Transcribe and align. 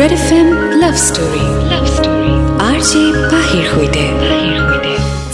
Red 0.00 0.12
F 0.18 0.28
M 0.38 0.48
love 0.82 0.94
story 1.06 1.44
love 1.72 1.84
story 1.96 2.32
R 2.68 2.78
J 2.88 3.02
পাহিৰ 3.32 3.64
সৈতে 3.72 4.04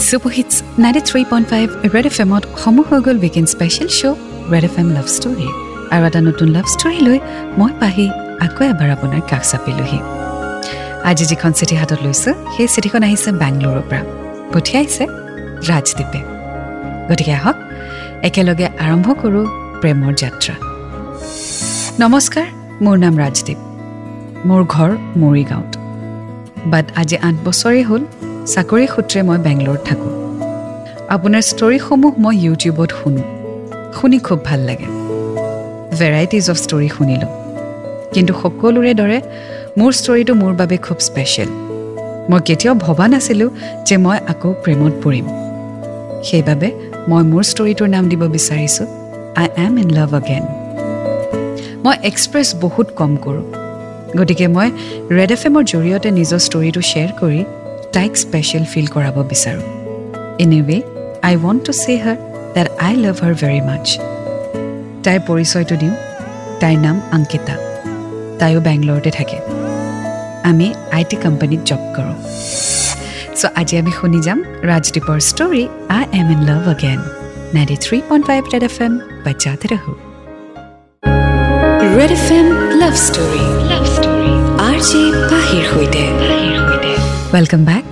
super hits 0.07 0.53
ninety 0.83 1.01
three 1.09 1.21
point 1.31 1.45
five 1.51 1.67
red 1.93 2.05
F 2.09 2.17
এমত 2.23 2.43
সমূহ 2.63 2.85
হৈ 2.91 2.99
গ'ল 3.05 3.17
weekend 3.23 3.47
special 3.55 3.89
show' 3.99 4.17
red 4.53 4.63
F 4.69 4.75
M 4.81 4.87
love 4.97 5.07
story 5.15 5.47
আৰু 5.93 6.03
এটা 6.09 6.19
নতুন 6.27 6.47
লাভ 6.55 6.65
ষ্টৰী 6.75 6.99
লৈ 7.07 7.17
মই 7.59 7.71
পাহি 7.81 8.05
আকৌ 8.45 8.61
এবাৰ 8.73 8.89
আপোনাৰ 8.95 9.21
কাষ 9.31 9.43
চাপিলোহি। 9.51 9.99
আজি 11.09 11.25
যিখন 11.31 11.51
চিঠি 11.59 11.75
হাতত 11.81 11.99
লৈছোঁ 12.05 12.33
সেই 12.53 12.67
চিঠিখন 12.73 13.01
আহিছে 13.07 13.29
বেংগলোৰৰ 13.41 13.85
পৰা। 13.89 14.01
পঠিয়াইছে 14.53 15.03
ৰাজদ্বীপে। 15.69 16.21
গতিকে 17.09 17.33
আহক 17.39 17.57
একেলগে 18.27 18.67
আৰম্ভ 18.85 19.07
কৰোঁ 19.21 19.45
প্ৰেমৰ 19.81 20.13
যাত্ৰা। 20.21 20.53
নমস্কাৰ 22.03 22.47
মোৰ 22.83 22.95
নাম 23.05 23.15
ৰাজদ্বীপ। 23.25 23.72
মোৰ 24.49 24.63
ঘৰ 24.69 24.91
মৰিগাঁৱত 25.21 25.73
বাট 26.71 26.85
আজি 27.01 27.17
আঠ 27.27 27.35
বছৰেই 27.45 27.83
হ'ল 27.89 28.01
চাকৰি 28.53 28.85
সূত্ৰে 28.93 29.21
মই 29.27 29.37
বেংগলোৰত 29.37 29.81
থাকোঁ। 29.87 30.11
আপোনাৰ 31.15 31.43
ষ্টৰিসমূহ 31.51 32.13
মই 32.23 32.35
ইউটিউবত 32.45 32.89
শুনো। 32.99 33.23
শুনি 33.97 34.17
খুব 34.19 34.39
ভাল 34.45 34.59
লাগে। 34.69 34.87
ভেৰাইটিজ 35.99 36.45
অফ 36.51 36.57
ষ্টৰি 36.65 36.89
শুনিলোঁ। 36.97 37.31
কিন্তু 38.13 38.33
সকলোৰে 38.41 38.93
দৰে 39.01 39.19
মোৰ 39.77 39.91
ষ্টৰিটো 39.99 40.33
মোৰ 40.33 40.53
বাবে 40.61 40.77
খুব 40.77 40.97
স্পেচিয়েল 41.07 41.49
মই 42.29 42.39
কেতিয়াও 42.47 42.75
ভবা 42.75 43.05
নাছিলোঁ 43.07 43.49
যে 43.87 43.95
মই 43.97 44.17
আকৌ 44.31 44.49
প্ৰেমত 44.63 44.93
পৰিম। 45.03 45.25
সেইবাবে 46.27 46.67
মই 47.09 47.23
মোৰ 47.31 47.43
ষ্টৰিটোৰ 47.51 47.89
নাম 47.95 48.03
দিব 48.09 48.21
বিচাৰিছোঁ 48.35 48.87
I 49.41 49.47
am 49.65 49.73
in 49.77 49.89
love 49.97 50.11
again 50.19 50.43
মই 51.83 51.95
এক্সপ্ৰেছ 52.09 52.47
বহুত 52.55 52.87
কম 52.99 53.13
কৰোঁ। 53.25 53.62
গতিকে 54.17 54.45
মই 54.55 54.69
ৰেড 55.17 55.31
এফ 55.35 55.41
এমৰ 55.47 55.63
জৰিয়তে 55.73 56.09
নিজৰ 56.19 56.39
ষ্টৰিটো 56.47 56.81
শ্বেয়াৰ 56.89 57.11
কৰি 57.21 57.41
তাইক 57.95 58.11
স্পেচিয়েল 58.23 58.63
ফিল 58.71 58.87
কৰাব 58.95 59.15
বিচাৰোঁ। 59.31 59.63
এনিৱে 60.43 60.77
আই 61.27 61.33
ৱণ্ট 61.43 61.61
টু 61.67 61.71
চে 61.83 61.93
হাৰ 62.03 62.17
that 62.55 62.67
I 62.87 62.93
love 63.03 63.15
her 63.23 63.33
very 63.41 63.61
মাছ 63.69 63.85
তাইৰ 65.05 65.19
পৰিচয়টো 65.29 65.75
দিওঁ। 65.81 65.95
তাইৰ 66.61 66.77
নাম 66.85 66.97
অংকিতা। 67.17 67.55
তাইও 68.39 68.59
বেংগলৰতে 68.67 69.11
থাকে। 69.17 69.37
আমি 70.49 70.67
আই 70.97 71.03
টি 71.09 71.15
কোম্পানীত 71.25 71.61
জব 71.69 71.81
কৰোঁ। 71.95 72.15
চ' 73.39 73.51
আজি 73.59 73.75
আমি 73.81 73.91
শুনি 73.99 74.19
যাম 74.27 74.39
ৰাজদ্বীপৰ 74.69 75.17
story 75.29 75.63
I 75.97 76.03
am 76.19 76.27
in 76.33 76.39
love 76.49 76.63
again 76.73 76.99
ninety 77.55 77.77
three 77.85 77.97
point 78.09 78.23
five 78.29 78.41
red 78.53 78.63
F 78.69 78.77
M 78.85 78.93
বাচ্চাতে 79.25 79.65
ৰাখোঁ 79.73 79.97
red 81.97 82.11
F 82.17 82.27
M 82.37 82.47
love 82.81 82.93
story 83.07 83.62
welcome 87.33 87.61
back 87.69 87.83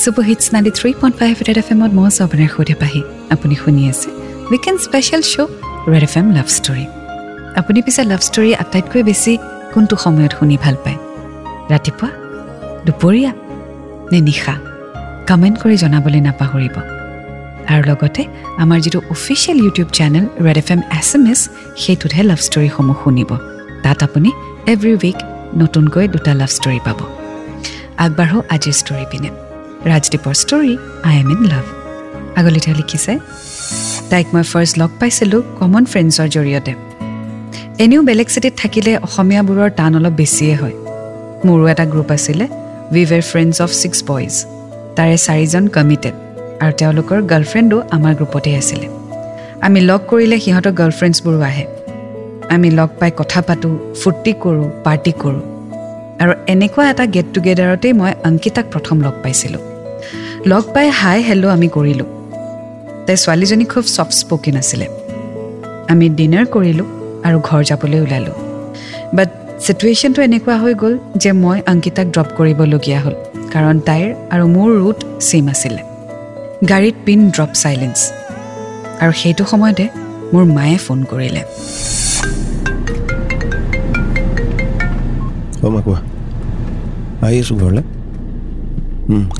super 0.00 0.24
hits 0.28 0.46
ninety 0.54 0.72
three 0.78 0.90
point 1.00 1.14
five 1.20 1.34
red 1.46 1.58
F 1.62 1.68
এমত 1.74 1.92
মই 1.98 2.04
আছোঁ 2.10 2.22
আপোনাৰ 2.26 2.48
সৈতে 2.54 2.74
পাহি। 2.82 3.00
আপুনি 3.34 3.54
শুনি 3.62 3.82
আছে 3.92 4.08
weekend 4.50 4.78
special 4.86 5.22
show' 5.32 5.50
red 5.92 6.04
F 6.08 6.14
M 6.20 6.26
love 6.36 6.48
story 6.56 6.84
আপুনি 7.60 7.78
পিছে 7.86 8.02
লাভ 8.10 8.20
ষ্টৰী 8.28 8.50
আটাইতকৈ 8.62 9.02
বেছি 9.08 9.32
কোনটো 9.74 9.94
সময়ত 10.04 10.32
শুনি 10.38 10.56
ভাল 10.64 10.76
পায়? 10.84 10.98
ৰাতিপুৱা 11.72 12.08
দুপৰীয়া 12.86 13.32
নে 14.12 14.18
নিশা? 14.28 14.54
কমেণ্ট 15.28 15.56
কৰি 15.62 15.76
জনাবলৈ 15.82 16.20
নাপাহৰিব। 16.28 16.76
আৰু 17.72 17.82
লগতে 17.90 18.22
আমাৰ 18.62 18.78
যিটো 18.84 18.98
official 19.14 19.58
YouTube 19.64 19.88
channel 19.98 20.24
red 20.46 20.58
F 20.62 20.68
M 20.74 20.80
S 20.98 21.08
M 21.16 21.24
S 21.32 21.40
সেইটোতহে 21.82 22.22
love 22.30 22.40
ষ্টৰীসমূহ 22.46 22.96
শুনিব। 23.04 23.30
তাত 23.84 23.98
আপুনি 24.06 24.30
এভৰি 24.72 24.94
উইক 25.02 25.18
নতুনকৈ 25.60 26.06
দুটা 26.14 26.32
লাভ 26.40 26.50
ষ্টৰী 26.58 26.80
পাব। 26.86 26.98
আগবাঢ়ো 28.04 28.38
আজিৰ 28.54 28.74
ষ্টৰী 28.80 29.06
পিনে। 29.12 29.30
ৰাজদ্বীপৰ 29.90 30.34
story 30.42 30.72
I 31.08 31.14
am 31.22 31.28
in 31.34 31.40
love 31.52 31.64
আগলৈ 32.38 32.60
তেওঁ 32.64 32.76
লিখিছে 32.80 33.12
তাইক 34.10 34.26
মই 34.34 34.44
ফাৰ্ষ্ট 34.52 34.74
লগ 34.80 34.90
পাইছিলোঁ 35.00 35.40
কমন 35.58 35.84
ফ্ৰেণ্ডছৰ 35.92 36.28
জৰিয়তে। 36.36 36.72
এনেও 37.84 38.00
বেলেগ 38.08 38.28
চিটিত 38.34 38.54
থাকিলে 38.62 38.92
অসমীয়াবোৰৰ 39.06 39.70
টান 39.78 39.92
অলপ 39.98 40.14
বেছিয়ে 40.20 40.54
হয়। 40.60 40.76
মোৰো 41.46 41.64
এটা 41.72 41.84
গ্ৰুপ 41.92 42.10
আছিলে 42.16 42.46
we 42.92 43.02
were 43.10 43.22
friends 43.30 43.56
of 43.64 43.70
six 43.80 43.98
boys 44.08 44.34
তাৰে 44.96 45.16
চাৰিজন 45.26 45.64
কমিটেড 45.76 46.14
আৰু 46.62 46.72
তেওঁলোকৰ 46.80 47.18
গাৰ্লফ্ৰেণ্ডো 47.32 47.78
আমাৰ 47.96 48.12
গ্ৰুপতেই 48.18 48.54
আছিলে। 48.60 48.86
আমি 49.66 49.78
লগ 49.90 50.00
কৰিলে 50.10 50.36
সিহঁতৰ 50.44 50.72
গাৰ্লফ্ৰেণ্ডছবোৰো 50.80 51.40
আহে। 51.50 51.64
আমি 52.54 52.68
লগ 52.78 52.90
পাই 53.00 53.10
কথা 53.20 53.40
পাতোঁ 53.48 53.72
ফূৰ্তি 54.00 54.32
কৰোঁ 54.42 54.68
পাৰ্টি 54.84 55.12
কৰোঁ। 55.22 55.42
আৰু 56.22 56.32
এনেকুৱা 56.52 56.84
এটা 56.92 57.04
গেট 57.14 57.26
টুগেডাৰতেই 57.34 57.92
মই 58.00 58.12
অংকিতাক 58.28 58.66
প্ৰথম 58.72 58.96
লগ 59.06 59.14
পাইছিলোঁ। 59.22 59.62
লগ 60.52 60.64
পাই 60.74 60.86
হাই 61.00 61.18
হেল্ল' 61.28 61.50
আমি 61.56 61.68
কৰিলোঁ। 61.76 62.08
তাই 63.06 63.16
ছোৱালীজনী 63.24 63.64
খুব 63.72 63.84
ছফ্ট 63.96 64.14
স্পকিন 64.22 64.54
আছিলে। 64.62 64.86
আমি 65.92 66.06
ডিনাৰ 66.18 66.46
কৰিলোঁ 66.54 66.88
আৰু 67.26 67.38
ঘৰ 67.48 67.60
যাবলৈ 67.70 67.98
ওলালোঁ। 68.04 68.36
বাট 69.16 69.30
চিটুৱেশ্যনটো 69.64 70.20
এনেকুৱা 70.28 70.56
হৈ 70.62 70.72
গ'ল 70.82 70.94
যে 71.22 71.30
মই 71.42 71.58
অংকিতাক 71.72 72.06
ড্ৰপ 72.14 72.28
কৰিবলগীয়া 72.38 72.98
হ'ল 73.04 73.14
কাৰণ 73.54 73.76
তাইৰ 73.88 74.08
আৰু 74.34 74.44
মোৰ 74.54 74.68
ৰুট 74.82 74.98
ছেইম 75.28 75.46
আছিলে। 75.54 75.82
গাড়ীত 76.70 76.96
পিন 77.04 77.20
ড্ৰপ 77.34 77.50
চাইলেঞ্চ 77.62 77.98
আৰু 79.02 79.12
সেইটো 79.20 79.44
সময়তে 79.52 79.84
মোৰ 80.32 80.44
মায়ে 80.56 80.76
ফোন 80.86 80.98
কৰিলে। 81.10 81.42
অ' 85.64 85.70
মা 85.70 85.80
কোৱা 85.80 86.00
আহি 87.26 87.36
আছোঁ 87.42 87.56
ঘৰলৈ 87.60 87.82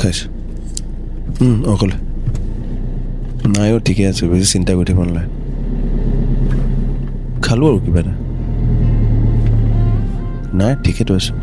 খাইছোঁ 0.01 0.29
অকলে 1.73 1.97
নাই 3.55 3.69
অ' 3.75 3.83
ঠিকে 3.85 4.03
আছে 4.11 4.23
বেছি 4.31 4.47
চিন্তা 4.53 4.73
কৰি 4.79 4.93
নালাগে 4.99 5.29
খালোঁ 7.45 7.67
আৰু 7.71 7.79
কিবা 7.85 8.01
এটা 8.01 8.15
নাই 10.59 10.73
ঠিকেতো 10.85 11.13
আছোঁ 11.15 11.35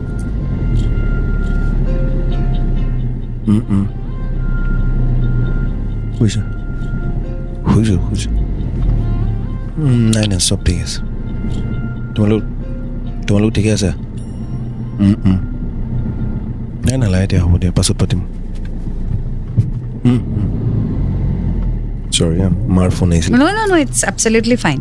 শুইছোঁ 6.18 6.42
নাই 10.14 10.26
নাই 10.32 10.40
চব 10.40 10.60
ঠিক 10.66 10.78
আছে 10.82 11.00
তোমালোক 12.16 12.42
তোমালোক 13.28 13.50
ঠিকে 13.54 13.72
আছে 13.72 13.90
নাই 16.86 16.98
নালাগে 17.02 17.24
এতিয়া 17.24 17.42
হ'ব 17.44 17.54
দিয়া 17.62 17.72
পাছত 17.78 17.96
পাতিম 18.02 18.22
চৰি 22.16 22.38
মাৰ 22.78 22.90
ফোন 22.98 23.08
আহিছিল 23.14 23.32
no 23.34 23.46
no 23.58 23.60
no 23.72 23.74
it's 23.84 24.00
absolutely 24.12 24.58
fine 24.66 24.80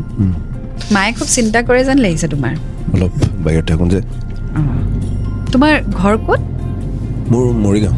মায়ে 0.95 1.13
খুব 1.19 1.29
চিন্তা 1.37 1.59
কৰে 1.69 1.81
যেন 1.89 1.99
লাগিছে 2.05 2.27
তোমাৰ। 2.35 2.53
অলপ 2.95 3.13
বাহিৰত 3.45 3.65
থাকোঁ 3.71 3.87
যে। 3.95 4.01
তোমাৰ 5.53 5.73
ঘৰ 6.01 6.15
ক'ত? 6.27 6.41
মোৰ 7.33 7.45
মৰিগাঁও। 7.65 7.95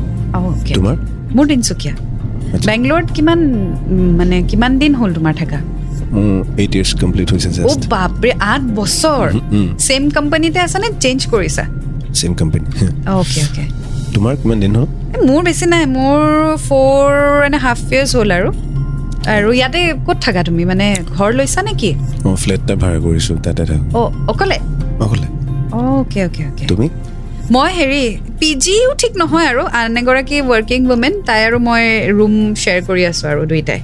তোমাৰ? 0.77 0.97
মোৰ 1.37 1.45
তিনিচুকীয়া। 1.51 1.95
বেংগলোৰত 2.69 3.09
কিমান 3.17 3.41
মানে 4.19 4.37
কিমান 4.51 4.73
দিন 4.83 4.93
হ'ল 4.95 5.11
তোমাৰ 5.19 5.35
থাকা? 5.41 5.59
এইট 6.63 6.73
ইয়াৰ্ছ 6.77 6.93
কমপ্লিট 7.03 7.29
হৈছে 7.33 7.49
অ' 7.71 7.77
বাপৰে 7.95 8.31
আঠ 8.53 8.63
বছৰ। 8.79 9.27
ছেম 9.87 10.03
কোম্পানীতে 10.17 10.59
আছা 10.67 10.79
নে 10.83 10.89
চেঞ্জ 11.05 11.21
কৰিছা? 11.33 11.65
ছেইম 12.17 12.33
কোম্পানী 12.41 12.67
অ'কে 13.19 13.41
অ'কে 13.47 13.65
তোমাৰ 14.15 14.33
কিমান 14.41 14.59
দিন 14.63 14.73
হ'ল? 14.77 14.87
মোৰ 15.29 15.41
বেছি 15.47 15.67
নাই 15.73 15.85
মোৰ 15.97 16.21
ফ'ৰ 16.67 17.09
এণ্ড 17.47 17.57
হাফ 17.65 17.81
ইয়াৰ্ছ 17.93 18.13
হ'ল 18.21 18.31
আৰু। 18.39 18.51
আৰু 19.35 19.49
ইয়াতে 19.59 19.81
ক'ত 20.07 20.19
থাকা 20.25 20.41
তুমি? 20.49 20.63
মানে 20.71 20.87
ঘৰ 21.17 21.31
লৈছা 21.39 21.61
নেকি 21.69 21.91
মই 22.25 22.37
ফ্লেট 22.43 22.61
এটা 22.65 22.75
ভাড়া 22.83 22.99
কৰিছোঁ 23.05 23.37
তাতে 23.45 23.63
থাকোঁ। 23.71 23.87
অ' 24.01 24.11
অকলে? 24.33 24.59
অকলে। 25.05 25.27
অ'কে 25.79 26.19
অ'কে 26.27 26.43
অ'কে 26.51 26.65
তুমি? 26.71 26.87
মই 27.55 27.71
হেৰি 27.79 28.05
পি 28.41 28.49
জিও 28.65 28.91
ঠিক 29.03 29.13
নহয় 29.21 29.47
আৰু 29.53 29.63
আন 29.79 29.97
এগৰাকী 30.01 30.37
ৱৰ্কিং 30.51 30.79
ৱুমেন 30.91 31.13
তাই 31.29 31.41
আৰু 31.49 31.57
মই 31.69 31.83
ৰুম 32.19 32.35
শ্বেয়াৰ 32.63 32.81
কৰি 32.89 33.03
আছোঁ 33.11 33.27
আৰু 33.33 33.43
দুইটাই। 33.53 33.81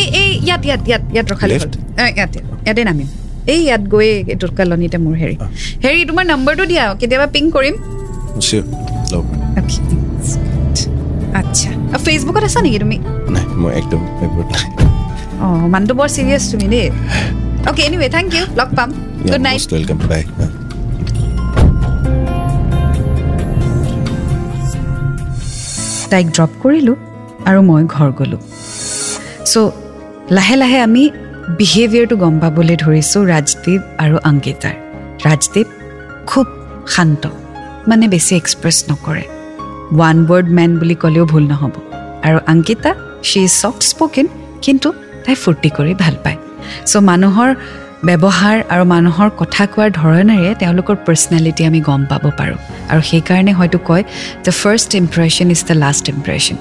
এই 0.00 0.06
এই 0.20 0.30
ইয়াত 0.46 0.62
ইয়াত 0.68 0.82
ইয়াত 0.88 1.02
ইয়াত 1.14 1.26
ৰখালে? 1.32 1.54
অ, 2.02 2.04
ইয়াতে 2.18 2.38
ইয়াতে 2.66 2.82
নামিম। 2.88 3.08
এই 3.52 3.60
ইয়াত 3.66 3.82
গৈ 3.94 4.08
এইটো 4.32 4.46
কলনীতে 4.58 4.98
মোৰ 5.04 5.14
হেৰি। 5.22 5.36
হেৰি 5.84 6.00
তোমাৰ 6.10 6.24
নম্বৰটো 6.32 6.64
দিয়া 6.70 6.84
কেতিয়াবা 7.00 7.26
পিং 7.34 7.44
কৰিম. 7.56 7.74
আচ্ছা। 11.40 11.70
ফেচবুকত 12.04 12.44
আছা 12.48 12.60
নেকি 12.64 12.78
তুমি? 12.84 12.96
মই 13.62 13.72
একদম 13.80 14.00
অঁ 15.44 15.64
মানুহটো 15.72 15.94
বৰ 15.98 16.08
চিৰিয়াছ 16.16 16.44
তুমি 16.52 16.66
দেই। 16.74 16.88
অ'কে 17.68 17.82
এনিৱে 17.86 18.08
থেংক 18.16 18.28
ইউ 18.36 18.44
লগ 18.60 18.68
পাম। 18.76 18.88
গুড 19.30 19.42
নাইট 19.48 19.60
ৱেলকাম 19.74 19.98
বাই 20.10 20.22
তাইক 26.10 26.26
ড্ৰপ 26.36 26.52
কৰিলোঁ 26.62 26.96
আৰু 27.48 27.60
মই 27.68 27.82
ঘৰ 27.94 28.08
গ'লোঁ। 28.18 28.42
চ' 29.50 29.70
লাহে 30.36 30.56
লাহে 30.62 30.78
আমি 30.86 31.02
বিহেভিয়াৰটো 31.46 32.16
গম 32.22 32.34
পাবলৈ 32.42 32.76
ধৰিছোঁ 32.84 33.20
ৰাজদ্বীপ 33.32 33.82
আৰু 34.04 34.16
অংকিতাৰ। 34.30 34.76
ৰাজদ্বীপ 35.26 35.68
খুব 36.30 36.46
শান্ত 36.94 37.22
মানে 37.88 38.06
বেছি 38.12 38.32
এক্সপ্ৰেছ 38.40 38.78
নকৰে। 38.90 39.24
ওৱান 39.94 40.16
ৱৰ্ড 40.28 40.46
মেন 40.56 40.70
বুলি 40.80 40.96
ক'লেও 41.02 41.24
ভুল 41.32 41.44
নহ'ব। 41.52 41.74
আৰু 42.26 42.38
Ankita 42.52 42.90
she 43.28 43.40
is 43.48 43.52
soft 43.62 43.82
spoken 43.92 44.26
কিন্তু 44.64 44.88
তাই 45.24 45.36
ফূৰ্তি 45.42 45.70
কৰি 45.76 45.92
ভাল 46.02 46.14
পায়। 46.24 46.38
চ' 46.90 46.96
মানুহৰ 47.10 47.50
ব্যৱহাৰ 48.08 48.56
আৰু 48.74 48.84
মানুহৰ 48.94 49.28
কথা 49.40 49.62
কোৱাৰ 49.72 49.90
ধৰণেৰে 50.00 50.50
তেওঁলোকৰ 50.62 50.96
পাৰ্চনেলিটি 51.06 51.62
আমি 51.70 51.80
গম 51.88 52.02
পাব 52.10 52.24
পাৰোঁ। 52.38 52.58
আৰু 52.90 53.00
সেইকাৰণে 53.10 53.52
হয়তো 53.58 53.78
কয় 53.88 54.04
the 54.44 54.52
first 54.62 54.90
impression 55.02 55.46
is 55.54 55.60
the 55.68 55.74
last 55.84 56.04
impression 56.14 56.56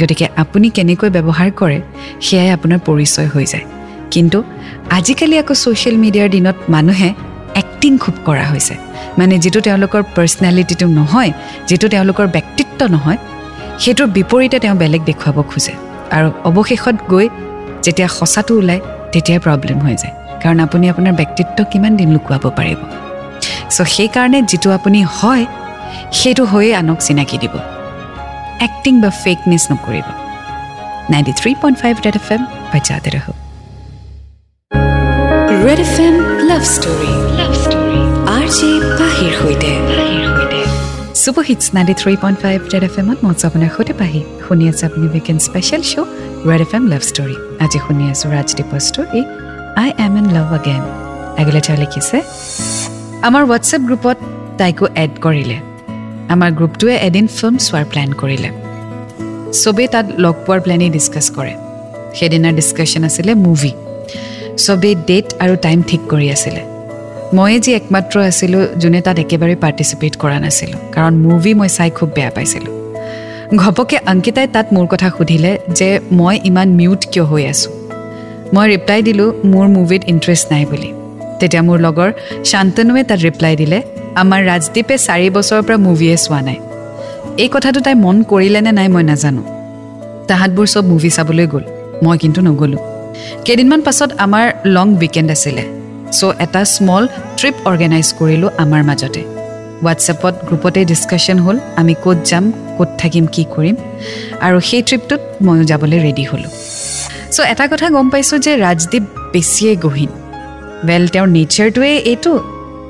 গতিকে 0.00 0.26
আপুনি 0.42 0.66
কেনেকৈ 0.76 1.08
ব্যৱহাৰ 1.16 1.50
কৰে 1.60 1.78
সেয়াই 2.26 2.50
আপোনাৰ 2.56 2.78
পৰিচয় 2.88 3.30
হৈ 3.34 3.46
যায়। 3.54 3.66
কিন্তু 4.14 4.38
আজিকালি 4.98 5.36
আকৌ 5.42 5.54
ছ'চিয়েল 5.62 5.96
মিডিয়াৰ 6.04 6.28
দিনত 6.34 6.56
মানুহে 6.74 7.08
এক্টিং 7.62 7.92
খুব 8.04 8.14
কৰা 8.28 8.44
হৈছে। 8.50 8.74
মানে 9.18 9.34
যিটো 9.44 9.60
তেওঁলোকৰ 9.66 10.02
পাৰ্চনেলিটিটো 10.16 10.86
নহয় 10.98 11.32
যিটো 11.68 11.86
তেওঁলোকৰ 11.94 12.26
ব্যক্তিত্ব 12.36 12.80
নহয় 12.94 13.18
সেইটোৰ 13.82 14.08
বিপৰীতে 14.16 14.56
তেওঁ 14.64 14.76
বেলেগ 14.82 15.02
দেখুৱাব 15.10 15.36
খোজে। 15.50 15.74
আৰু 16.16 16.28
অৱশেষত 16.48 16.96
গৈ 17.12 17.26
যেতিয়া 17.84 18.08
সঁচাটো 18.18 18.52
ওলায় 18.60 18.80
তেতিয়াই 19.12 19.40
প্ৰব্লেম 19.46 19.78
হৈ 19.84 19.94
যায়। 20.02 20.14
কাৰণ 20.42 20.58
আপুনি 20.66 20.84
আপোনাৰ 20.92 21.14
ব্যক্তিত্ব 21.20 21.58
কিমান 21.72 21.92
দিন 22.00 22.08
লুকুৱাব 22.14 22.44
পাৰিব। 22.58 22.80
চ' 23.74 23.90
সেইকাৰণে 23.96 24.38
যিটো 24.50 24.68
আপুনি 24.78 25.00
হয় 25.18 25.44
সেইটো 26.18 26.42
হৈয়ে 26.52 26.72
আনক 26.80 26.98
চিনাকি 27.06 27.36
দিব। 27.42 27.54
এক্টিং 28.66 28.94
বা 29.02 29.10
ফেকনেছ 29.24 29.64
নকৰিব। 29.72 30.06
Ninety 31.12 31.32
three 31.40 31.52
point 31.60 31.76
five 31.82 31.94
red 32.06 32.16
F 32.20 32.28
M 32.34 32.42
বাজাতে 32.72 33.10
ৰহ 33.16 33.26
red 35.66 35.80
F 35.86 35.96
M 36.06 36.14
love 36.50 36.62
story 36.74 37.12
love 37.38 37.52
story 37.62 37.98
R 38.36 38.46
J 38.58 38.70
পাহিৰ 39.00 39.32
সৈতে 39.40 39.72
super 41.22 41.44
hits 41.48 41.66
ninety 41.76 41.94
three 42.00 42.12
point 42.22 42.38
five 42.44 42.58
red 42.72 42.84
F 42.88 42.94
এমত 43.02 43.18
মই 43.24 43.34
আপোনাৰ 43.48 43.70
সৈতে 43.76 43.94
পাহি 44.00 44.20
শুনি 44.46 44.64
আছে 44.70 44.82
আপুনি 44.88 45.06
weekend 45.14 45.40
special 45.48 45.82
show' 45.90 46.08
red 46.48 46.60
F 46.66 46.72
M 46.78 46.84
love 46.92 47.02
story 47.10 47.36
আজি 47.64 47.78
শুনি 47.86 48.04
আছোঁ 48.12 48.28
ৰাজদীপৰ 48.36 48.80
story 48.88 49.20
I 49.82 49.88
am 50.06 50.14
in 50.20 50.26
love 50.36 50.48
again 50.58 50.82
তেওঁ 51.66 51.78
লিখিছে 51.82 52.16
আমাৰ 53.28 53.42
হোৱাটছএপ 53.48 53.82
গ্ৰুপত 53.88 54.16
তাইকো 54.60 54.84
এড 55.02 55.12
কৰিলে। 55.24 55.56
আমাৰ 56.34 56.50
গ্ৰুপটোৱে 56.58 56.94
এদিন 57.08 57.26
ফিল্ম 57.36 57.56
চোৱাৰ 57.66 57.84
প্লেন 57.92 58.10
কৰিলে। 58.20 58.50
চবেই 59.62 59.88
তাত 59.94 60.06
লগ 60.24 60.34
পোৱাৰ 60.46 60.60
প্লেনেই 60.64 60.90
ডিছকাছ 60.96 61.26
কৰে। 61.36 61.54
সেইদিনাৰ 62.16 62.52
ডিছকাশ্যন 62.60 63.02
আছিলে 63.08 63.32
মুভি 63.46 63.72
চবেই 64.64 64.94
ডেট 65.08 65.26
আৰু 65.44 65.54
টাইম 65.64 65.78
ঠিক 65.88 66.00
কৰি 66.12 66.26
আছিলে। 66.36 66.62
ময়ে 67.36 67.58
যি 67.64 67.70
একমাত্ৰ 67.80 68.14
আছিলোঁ 68.30 68.62
যোনে 68.82 69.00
তাত 69.06 69.16
একেবাৰে 69.24 69.54
পাৰ্টিচিপেট 69.64 70.12
কৰা 70.22 70.38
নাছিলোঁ 70.44 70.78
কাৰণ 70.94 71.14
মুভি 71.26 71.52
মই 71.58 71.68
চাই 71.76 71.90
খুব 71.98 72.08
বেয়া 72.16 72.30
পাইছিলোঁ। 72.36 72.72
ঘপকে 73.62 73.96
অংকিতাই 74.12 74.48
তাত 74.54 74.66
মোৰ 74.74 74.86
কথা 74.92 75.08
সুধিলে 75.16 75.52
যে 75.78 75.88
মই 76.18 76.34
ইমান 76.50 76.68
মিউট 76.78 77.02
কিয় 77.12 77.24
হৈ 77.30 77.42
আছোঁ? 77.52 77.72
মই 78.54 78.66
ৰিপ্লাই 78.74 79.00
দিলোঁ 79.08 79.28
মোৰ 79.52 79.66
মুভিত 79.76 80.02
ইণ্টাৰেষ্ট 80.12 80.46
নাই 80.52 80.64
বুলি। 80.70 80.90
তেতিয়া 81.40 81.62
মোৰ 81.68 81.78
লগৰ 81.86 82.10
শান্তনুৱে 82.50 83.02
তাত 83.08 83.20
ৰিপ্লাই 83.26 83.54
দিলে 83.60 83.78
আমাৰ 84.22 84.40
ৰাজদ্বীপে 84.50 84.94
চাৰি 85.06 85.28
বছৰৰ 85.36 85.62
পৰা 85.66 85.78
মুভিয়ে 85.86 86.16
চোৱা 86.24 86.40
নাই। 86.48 86.58
এই 87.42 87.48
কথাটো 87.54 87.78
তাই 87.86 87.96
মন 88.04 88.16
কৰিলে 88.30 88.60
নে 88.66 88.72
নাই 88.78 88.88
মই 88.94 89.04
নাজানো। 89.10 89.42
তাহাঁতবোৰ 90.28 90.66
চব 90.74 90.84
মুভি 90.92 91.10
চাবলৈ 91.16 91.46
গ'ল 91.52 91.64
মই 92.04 92.16
কিন্তু 92.22 92.40
নগ'লোঁ। 92.48 92.82
কেইদিনমান 93.44 93.80
পাছত 93.86 94.10
আমাৰ 94.24 94.46
লং 94.76 94.86
উইকেণ্ড 95.00 95.30
আছিলে। 95.36 95.64
চ' 96.18 96.22
এটা 96.44 96.60
স্মল 96.74 97.04
ট্ৰিপ 97.38 97.56
অৰ্গেনাইজ 97.70 98.08
কৰিলোঁ 98.20 98.50
আমাৰ 98.64 98.82
মাজতে। 98.88 99.22
হোৱাটছএপত 99.82 100.34
গ্ৰুপতে 100.48 100.80
ডিছকাশ্যন 100.90 101.38
হ'ল 101.44 101.56
আমি 101.80 101.94
ক'ত 102.04 102.18
যাম 102.30 102.44
ক'ত 102.78 102.90
থাকিম 103.00 103.24
কি 103.34 103.42
কৰিম। 103.54 103.76
আৰু 104.46 104.58
সেই 104.68 104.82
ট্ৰিপটোত 104.88 105.22
ময়ো 105.46 105.64
যাবলৈ 105.70 105.98
ৰেডি 106.06 106.24
হ'লোঁ। 106.30 106.52
চ' 107.34 107.46
এটা 107.52 107.64
কথা 107.72 107.86
গম 107.96 108.06
পাইছোঁ 108.12 108.38
যে 108.46 108.52
ৰাজদ্বীপ 108.66 109.04
বেছিয়ে 109.32 109.72
গহীন। 109.84 110.10
ৱেল 110.88 111.04
তেওঁৰ 111.12 111.28
নেচাৰটোৱে 111.36 111.92
এইটো 112.12 112.32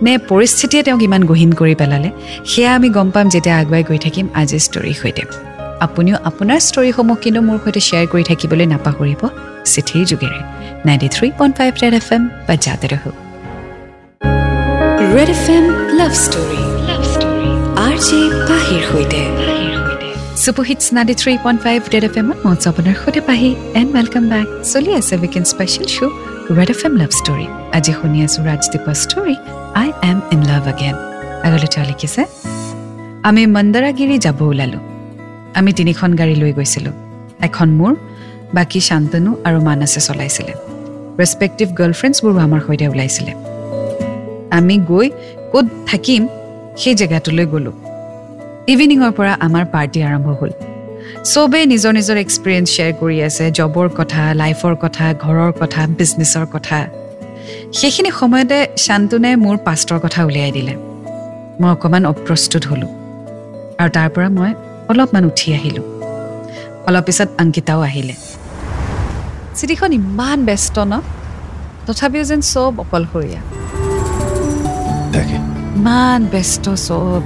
নে 0.05 0.13
পৰিস্থিতিয়ে 0.31 0.83
তেওঁক 0.87 1.03
ইমান 1.09 1.23
গহীন 1.31 1.51
কৰি 1.61 1.75
পেলালে 1.81 2.11
সেয়া 2.51 2.71
আমি 2.75 2.89
গম 2.97 3.09
পাম 3.15 3.27
যেতিয়া 3.35 3.57
আগুৱাই 3.63 3.83
গৈ 3.89 3.99
থাকিম 4.07 4.27
আজিৰ 4.41 4.61
ষ্টৰীৰ 4.67 4.97
সৈতে। 5.03 5.23
আপুনিও 5.87 6.17
আপোনাৰ 6.31 6.59
ষ্টৰীসমূহ 6.69 7.17
কিন্তু 7.25 7.41
মোৰ 7.49 7.59
সৈতে 7.65 7.81
শ্বেয়াৰ 7.89 8.07
কৰি 8.13 8.25
থাকিবলৈ 8.31 8.67
নাপাহৰিব 8.75 9.23
চিঠিৰ 9.73 10.03
যোগেৰে। 10.11 10.41
Ninety 10.87 11.09
three 11.17 11.29
point 11.39 11.55
five 11.59 11.73
red 11.83 11.95
F 12.01 12.09
M 12.17 12.23
বা 12.47 12.55
জাতে 12.65 12.87
ৰহো। 12.93 13.11
Red 15.17 15.31
F 15.37 15.45
M 15.57 15.65
love 15.99 16.13
story 16.25 16.61
love 16.89 17.03
story 17.13 17.49
R 17.87 17.97
J 18.07 18.21
পাহিৰ 18.49 18.83
সৈতে। 18.91 19.23
Super hits 20.45 20.85
ninety 20.97 21.15
three 21.21 21.33
point 21.45 21.61
five 21.65 21.79
red 21.93 22.05
F 22.09 22.15
এমত 22.21 22.39
মই 22.45 22.57
আপোনাৰ 22.71 22.95
সৈতে 23.03 23.21
পাহি। 23.29 23.51
এণ্ড 23.81 23.91
ৱেলকাম 23.97 24.25
বেক 24.33 24.47
চলি 24.73 24.91
আছে 25.01 25.15
weekend 25.23 25.47
special 25.53 25.89
show' 25.97 26.15
red 26.59 26.71
F 26.75 26.81
M 26.87 26.95
love 27.01 27.11
story 27.21 27.47
আজি 27.77 27.93
শুনি 27.99 28.19
আছোঁ 28.27 28.43
ৰাজদীপৰ 28.49 28.95
story 29.05 29.37
I 29.83 29.89
am 30.11 30.19
in 30.35 30.41
love 30.51 30.65
again 30.73 30.95
আগলৈ 31.47 31.69
তেওঁ 31.75 31.87
লিখিছে 31.91 32.23
আমি 33.29 33.43
মন্দাৰাগিৰি 33.55 34.17
যাব 34.27 34.41
ওলালোঁ। 34.53 34.83
আমি 35.59 35.71
তিনিখন 35.73 36.11
গাড়ী 36.21 36.35
লৈ 36.43 36.53
গৈছিলোঁ। 36.59 36.95
এখন 37.47 37.69
মোৰ 37.79 37.93
বাকী 38.57 38.81
শান্তনু 38.81 39.31
আৰু 39.47 39.59
মানসে 39.69 40.01
চলাইছিলে। 40.09 40.53
ৰেচপেক্টিভ 41.21 41.69
গাৰ্লফ্ৰেণ্ডছবোৰো 41.81 42.39
আমাৰ 42.47 42.61
সৈতে 42.67 42.87
ওলাইছিলে। 42.93 43.33
আমি 44.59 44.75
গৈ 44.91 45.07
ক'ত 45.53 45.67
থাকিম 45.89 46.23
সেই 46.81 46.95
জেগাটোলৈ 47.01 47.47
গ'লোঁ। 47.53 47.77
ইভিনিঙৰ 48.73 49.13
পৰা 49.19 49.33
আমাৰ 49.47 49.65
পাৰ্টি 49.75 49.99
আৰম্ভ 50.09 50.29
হ'ল। 50.41 50.53
চবেই 51.33 51.65
নিজৰ 51.73 51.93
নিজৰ 51.99 52.17
এক্সপিৰিয়েঞ্চ 52.25 52.69
শ্বেয়াৰ 52.75 52.95
কৰি 53.01 53.19
আছে 53.29 53.45
জবৰ 53.59 53.89
কথা 53.99 54.23
লাইফৰ 54.41 54.75
কথা 54.85 55.05
ঘৰৰ 55.25 55.51
কথা 55.61 55.81
বিজনেছৰ 55.99 56.47
কথা। 56.55 56.79
সেইখিনি 57.79 58.11
সময়তে 58.21 58.59
শান্তনুৱে 58.85 59.31
মোৰ 59.45 59.57
পাষ্টৰ 59.67 59.99
কথা 60.05 60.21
উলিয়াই 60.29 60.53
দিলে। 60.57 60.75
মই 61.61 61.71
অকণমান 61.75 62.03
অপ্ৰস্তুত 62.13 62.63
হ'লোঁ। 62.71 62.91
আৰু 63.81 63.91
তাৰ 63.97 64.09
পৰা 64.15 64.29
মই 64.39 64.51
অলপমান 64.91 65.25
উঠি 65.25 65.49
আহিলোঁ। 65.55 65.87
অলপ 66.87 67.05
পিছত 67.05 67.29
অংকিতাও 67.41 67.81
আহিলে। 67.81 68.15
চিঠিখন 69.55 69.93
ইমান 69.93 70.45
ব্যস্ত 70.45 70.79
ন? 70.79 70.93
তথাপিও 71.87 72.25
যেন 72.25 72.41
চব 72.41 72.73
অকলশৰীয়া। 72.79 73.41
ইমান 75.77 76.21
ব্যস্ত 76.33 76.75
চব। 76.75 77.23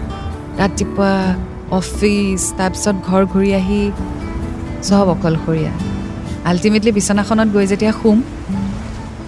ৰাতিপুৱা 0.59 1.15
অফিচ 1.71 2.43
তাৰপিছত 2.59 2.97
ঘৰ 3.07 3.23
ঘূৰি 3.33 3.51
আহি 3.55 3.83
চব 4.83 5.07
অকলশৰীয়া। 5.09 5.73
আল্টিমেটলি 6.45 6.93
বিচনাখনত 6.93 7.49
গৈ 7.55 7.67
যেতিয়া 7.67 7.93
শুম 8.03 8.23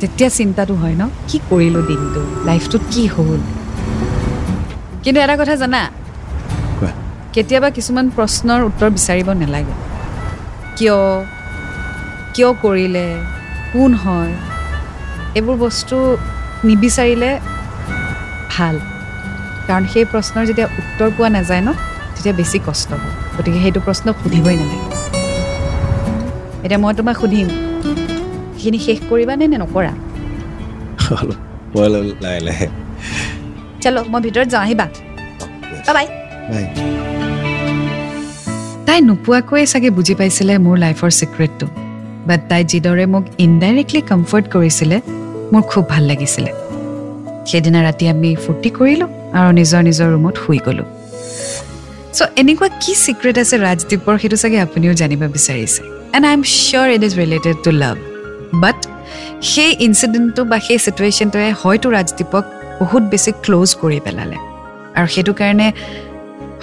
তেতিয়া 0.00 0.28
চিন্তাটো 0.28 0.74
হয় 0.74 0.96
ন? 0.98 1.08
কি 1.28 1.36
কৰিলোঁ 1.50 1.82
দিনটো? 1.86 2.22
লাইফটোত 2.44 2.80
কি 2.90 3.06
হ'ল? 3.06 3.40
কিন্তু 5.02 5.18
এটা 5.20 5.36
কথা 5.36 5.56
জানা 5.56 5.80
কেতিয়াবা 7.36 7.68
কিছুমান 7.76 8.06
প্ৰশ্নৰ 8.16 8.60
উত্তৰ 8.68 8.90
বিচাৰিব 8.96 9.28
নালাগে। 9.40 9.74
কিয়? 10.76 10.98
কিয় 12.34 12.50
কৰিলে? 12.64 13.06
কোন 13.72 13.90
হয়? 14.04 14.32
এইবোৰ 15.38 15.56
বস্তু 15.66 15.96
নিবিচাৰিলে 16.68 17.30
ভাল। 18.52 18.76
কাৰণ 19.68 19.84
সেই 19.92 20.04
প্ৰশ্নৰ 20.12 20.44
যেতিয়া 20.50 20.68
উত্তৰ 20.80 21.08
পোৱা 21.16 21.28
নাযায় 21.36 21.62
ন 21.66 21.68
তেতিয়া 22.14 22.34
বেছি 22.40 22.58
কষ্ট 22.68 22.90
হয়। 23.00 23.14
গতিকে 23.36 23.58
সেইটো 23.64 23.80
প্ৰশ্ন 23.86 24.06
সুধিবই 24.20 24.56
নালাগে। 24.60 24.88
এতিয়া 26.64 26.80
মই 26.82 26.92
তোমাক 26.98 27.16
সুধিম 27.22 27.48
সেইখিনি 28.56 28.78
শেষ 28.86 28.98
কৰিবানে 29.10 29.44
নে 29.52 29.56
নকৰা? 29.62 29.92
চলো 33.82 34.00
মই 34.12 34.20
ভিতৰত 34.26 34.48
যাওঁ 34.52 34.64
আহিবা। 34.66 34.86
বাই। 35.96 36.06
তাই 38.96 39.04
নোপোৱাকৈয়ে 39.12 39.66
চাগে 39.72 39.90
বুজি 39.96 40.14
পাইছিলে 40.18 40.54
মোৰ 40.66 40.76
লাইফৰ 40.84 41.10
ছিক্ৰেটটো 41.20 41.66
বাট 42.28 42.40
তাই 42.50 42.62
যিদৰে 42.70 43.04
মোক 43.14 43.24
ইনডাইৰেক্টলি 43.46 44.00
কমফৰ্ট 44.10 44.46
কৰিছিলে 44.54 44.96
মোৰ 45.52 45.62
খুব 45.70 45.84
ভাল 45.92 46.04
লাগিছিলে। 46.10 46.50
সেইদিনা 47.48 47.80
ৰাতি 47.86 48.04
আমি 48.12 48.30
ফূৰ্তি 48.44 48.70
কৰিলোঁ 48.78 49.08
আৰু 49.38 49.50
নিজৰ 49.60 49.80
নিজৰ 49.88 50.08
ৰুমত 50.14 50.34
শুই 50.44 50.60
গ'লোঁ। 50.66 50.86
চ' 52.16 52.30
এনেকুৱা 52.40 52.68
কি 52.82 52.92
ছিক্ৰেট 53.04 53.36
আছে 53.42 53.54
ৰাজদ্বীপৰ 53.66 54.14
সেইটো 54.22 54.36
চাগে 54.42 54.58
আপুনিও 54.66 54.92
জানিব 55.00 55.22
বিচাৰিছে। 55.36 55.80
And 56.16 56.24
I 56.28 56.32
am 56.38 56.42
sure 56.64 56.86
it 56.96 57.02
is 57.08 57.12
related 57.22 57.56
to 57.64 57.70
love 57.82 57.96
but 58.62 58.78
সেই 59.50 59.70
ইনচিডেণ্টটো 59.86 60.42
বা 60.50 60.58
সেই 60.66 60.78
চিটুৱেশ্যনটোৱে 60.84 61.48
হয়তো 61.62 61.86
ৰাজদ্বীপক 61.96 62.44
বহুত 62.80 63.02
বেছি 63.12 63.30
ক্ল'জ 63.44 63.70
কৰি 63.82 63.98
পেলালে। 64.06 64.36
আৰু 64.96 65.06
সেইটো 65.14 65.32
কাৰণে 65.40 65.66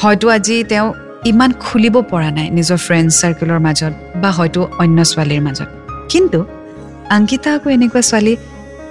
হয়তো 0.02 0.26
আজি 0.36 0.56
তেওঁ 0.72 0.88
ইমান 1.32 1.52
খুলিব 1.66 1.96
পৰা 2.12 2.30
নাই 2.38 2.48
নিজৰ 2.58 2.80
ফ্ৰেণ্ড 2.86 3.10
চাৰ্কেলৰ 3.22 3.60
মাজত 3.68 3.94
বা 4.22 4.30
হয়তো 4.38 4.62
অন্য 4.82 4.98
ছোৱালীৰ 5.12 5.42
মাজত। 5.48 5.70
কিন্তু 6.12 6.40
অংকিতা 7.16 7.50
আকৌ 7.56 7.68
এনেকুৱা 7.78 8.02
ছোৱালী 8.10 8.34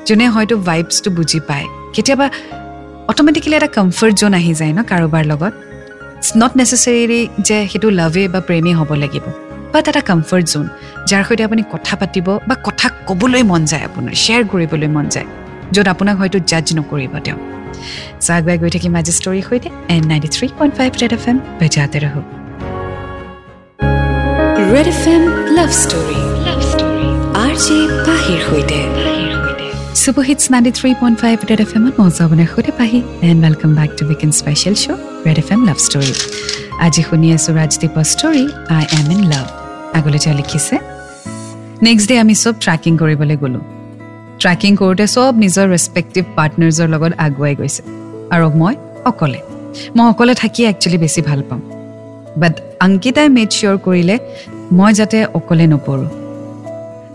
যোনে 0.09 0.27
হয়তো 0.35 0.55
ভাইবছটো 0.69 1.09
বুজি 1.17 1.41
পায়। 1.49 1.67
কেতিয়াবা 1.95 2.27
অট'মেটিকেলি 3.11 3.55
এটা 3.59 3.71
কমফৰ্ট 3.79 4.15
জ'ন 4.21 4.33
আহি 4.41 4.53
যায় 4.61 4.73
ন 4.79 4.81
কাৰোবাৰ 4.91 5.25
লগত। 5.33 5.53
ইটছ 6.19 6.31
নট 6.41 6.53
নেচেচেৰিলি 6.61 7.21
যে 7.47 7.57
সেইটো 7.71 7.89
লাভেই 8.01 8.27
বা 8.35 8.41
প্ৰেমেই 8.49 8.75
হ'ব 8.79 8.91
লাগিব। 9.03 9.25
বাট 9.73 9.85
এটা 9.91 10.03
কমফৰ্ট 10.11 10.47
জোন 10.53 10.67
যাৰ 11.09 11.23
সৈতে 11.27 11.43
আপুনি 11.49 11.63
কথা 11.75 11.95
পাতিব 12.01 12.27
বা 12.49 12.55
কথা 12.67 12.87
ক'বলৈ 13.09 13.43
মন 13.51 13.63
যায় 13.71 13.85
আপোনাৰ 13.89 14.15
শ্বেয়াৰ 14.23 14.43
কৰিবলৈ 14.53 14.89
মন 14.97 15.07
যায়। 15.15 15.29
য'ত 15.75 15.87
আপোনাক 15.95 16.17
হয়তো 16.21 16.39
জাজ 16.51 16.67
নকৰিব 16.79 17.15
তেওঁ। 17.27 17.39
চ' 18.27 18.59
গৈ 18.63 18.71
থাকিম 18.75 18.93
আজি 19.01 19.13
ষ্টৰীৰ 19.19 19.45
সৈতে 19.49 19.69
N 19.95 20.03
ninety 20.11 20.29
three 20.37 20.47
point 20.59 20.75
five 20.79 20.91
red 21.03 21.13
F 21.19 21.25
M 21.31 21.37
বেজাতে 21.61 21.99
ৰহ 22.05 22.15
red 24.73 24.89
F 24.95 25.03
M 25.15 25.23
love 25.57 25.71
story 25.83 26.19
love 26.47 26.61
story 26.73 27.09
R 27.45 27.55
J 27.65 27.79
পাহিৰ 28.07 28.41
সৈতে। 28.49 28.79
Super hits 30.03 30.45
ninety 30.53 30.73
three 30.79 30.91
point 31.01 31.17
five 31.23 31.37
red 31.51 31.61
F 31.65 31.71
এমত 31.79 31.95
মই 32.01 32.11
আপোনাৰ 32.27 32.49
সৈতে 32.55 32.73
Pahi. 32.81 32.99
And 33.29 33.41
welcome 33.45 33.71
back 33.79 33.91
to 33.99 34.03
weekend 34.11 34.31
special 34.41 34.75
show' 34.83 35.01
red 35.27 35.39
F 35.43 35.49
M 35.55 35.61
love 35.69 35.79
story 35.87 36.13
আজি 36.87 37.03
শুনি 37.09 37.29
আছোঁ 37.37 37.53
ৰাজদীপৰ 37.61 38.05
story 38.15 38.45
I 38.77 38.85
am 38.99 39.09
in 39.15 39.21
love 39.33 39.47
আগলৈ 39.99 40.19
তেওঁ 40.25 40.37
লিখিছে 40.41 40.75
নেক্সট 41.87 42.07
ডে 42.11 42.15
আমি 42.25 42.35
চব 42.43 42.55
ট্ৰেকিং 42.65 42.93
কৰিবলৈ 43.03 43.37
গ'লোঁ। 43.43 43.63
ট্ৰেকিং 44.43 44.73
কৰোঁতে 44.77 45.07
চব 45.15 45.33
নিজৰ 45.45 45.67
ৰেচপেক্টিভ 45.75 46.25
পাৰ্টনাৰ্ছৰ 46.37 46.89
লগত 46.95 47.13
আগুৱাই 47.27 47.55
গৈছে। 47.61 47.83
আৰু 48.35 48.47
মই 48.61 48.75
অকলে। 49.11 49.41
মই 49.97 50.07
অকলে 50.13 50.35
থাকি 50.43 50.61
একচুৱেলি 50.71 50.99
বেছি 50.99 51.21
ভাল 51.29 51.41
পাওঁ। 51.49 51.63
বাট 52.41 52.55
অংকিতাই 52.87 53.29
মেড 53.37 53.49
চিয়'ৰ 53.57 53.77
কৰিলে 53.87 54.17
মই 54.79 54.91
যাতে 54.99 55.19
অকলে 55.39 55.67
নপৰোঁ। 55.73 56.09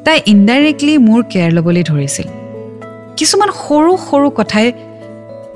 তাই 0.06 0.18
ইনডাইৰেক্টলি 0.34 0.94
মোৰ 1.08 1.22
কেয়াৰ 1.32 1.52
ল'বলৈ 1.58 1.84
ধৰিছিল। 1.92 2.28
কিছুমান 3.18 3.50
সৰু 3.64 3.92
সৰু 4.08 4.28
কথাই 4.40 4.68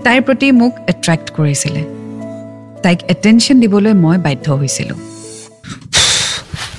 তাইৰ 0.06 0.22
প্ৰতি 0.28 0.48
মোক 0.62 0.74
এট্ৰেক্ট 0.92 1.28
কৰিছিলে। 1.38 1.82
তাইক 2.84 3.00
এটেনশ্যন 3.13 3.56
দিবলৈ 3.63 3.94
মই 4.04 4.18
বাধ্য 4.25 4.46
হৈছিলোঁ। 4.60 5.00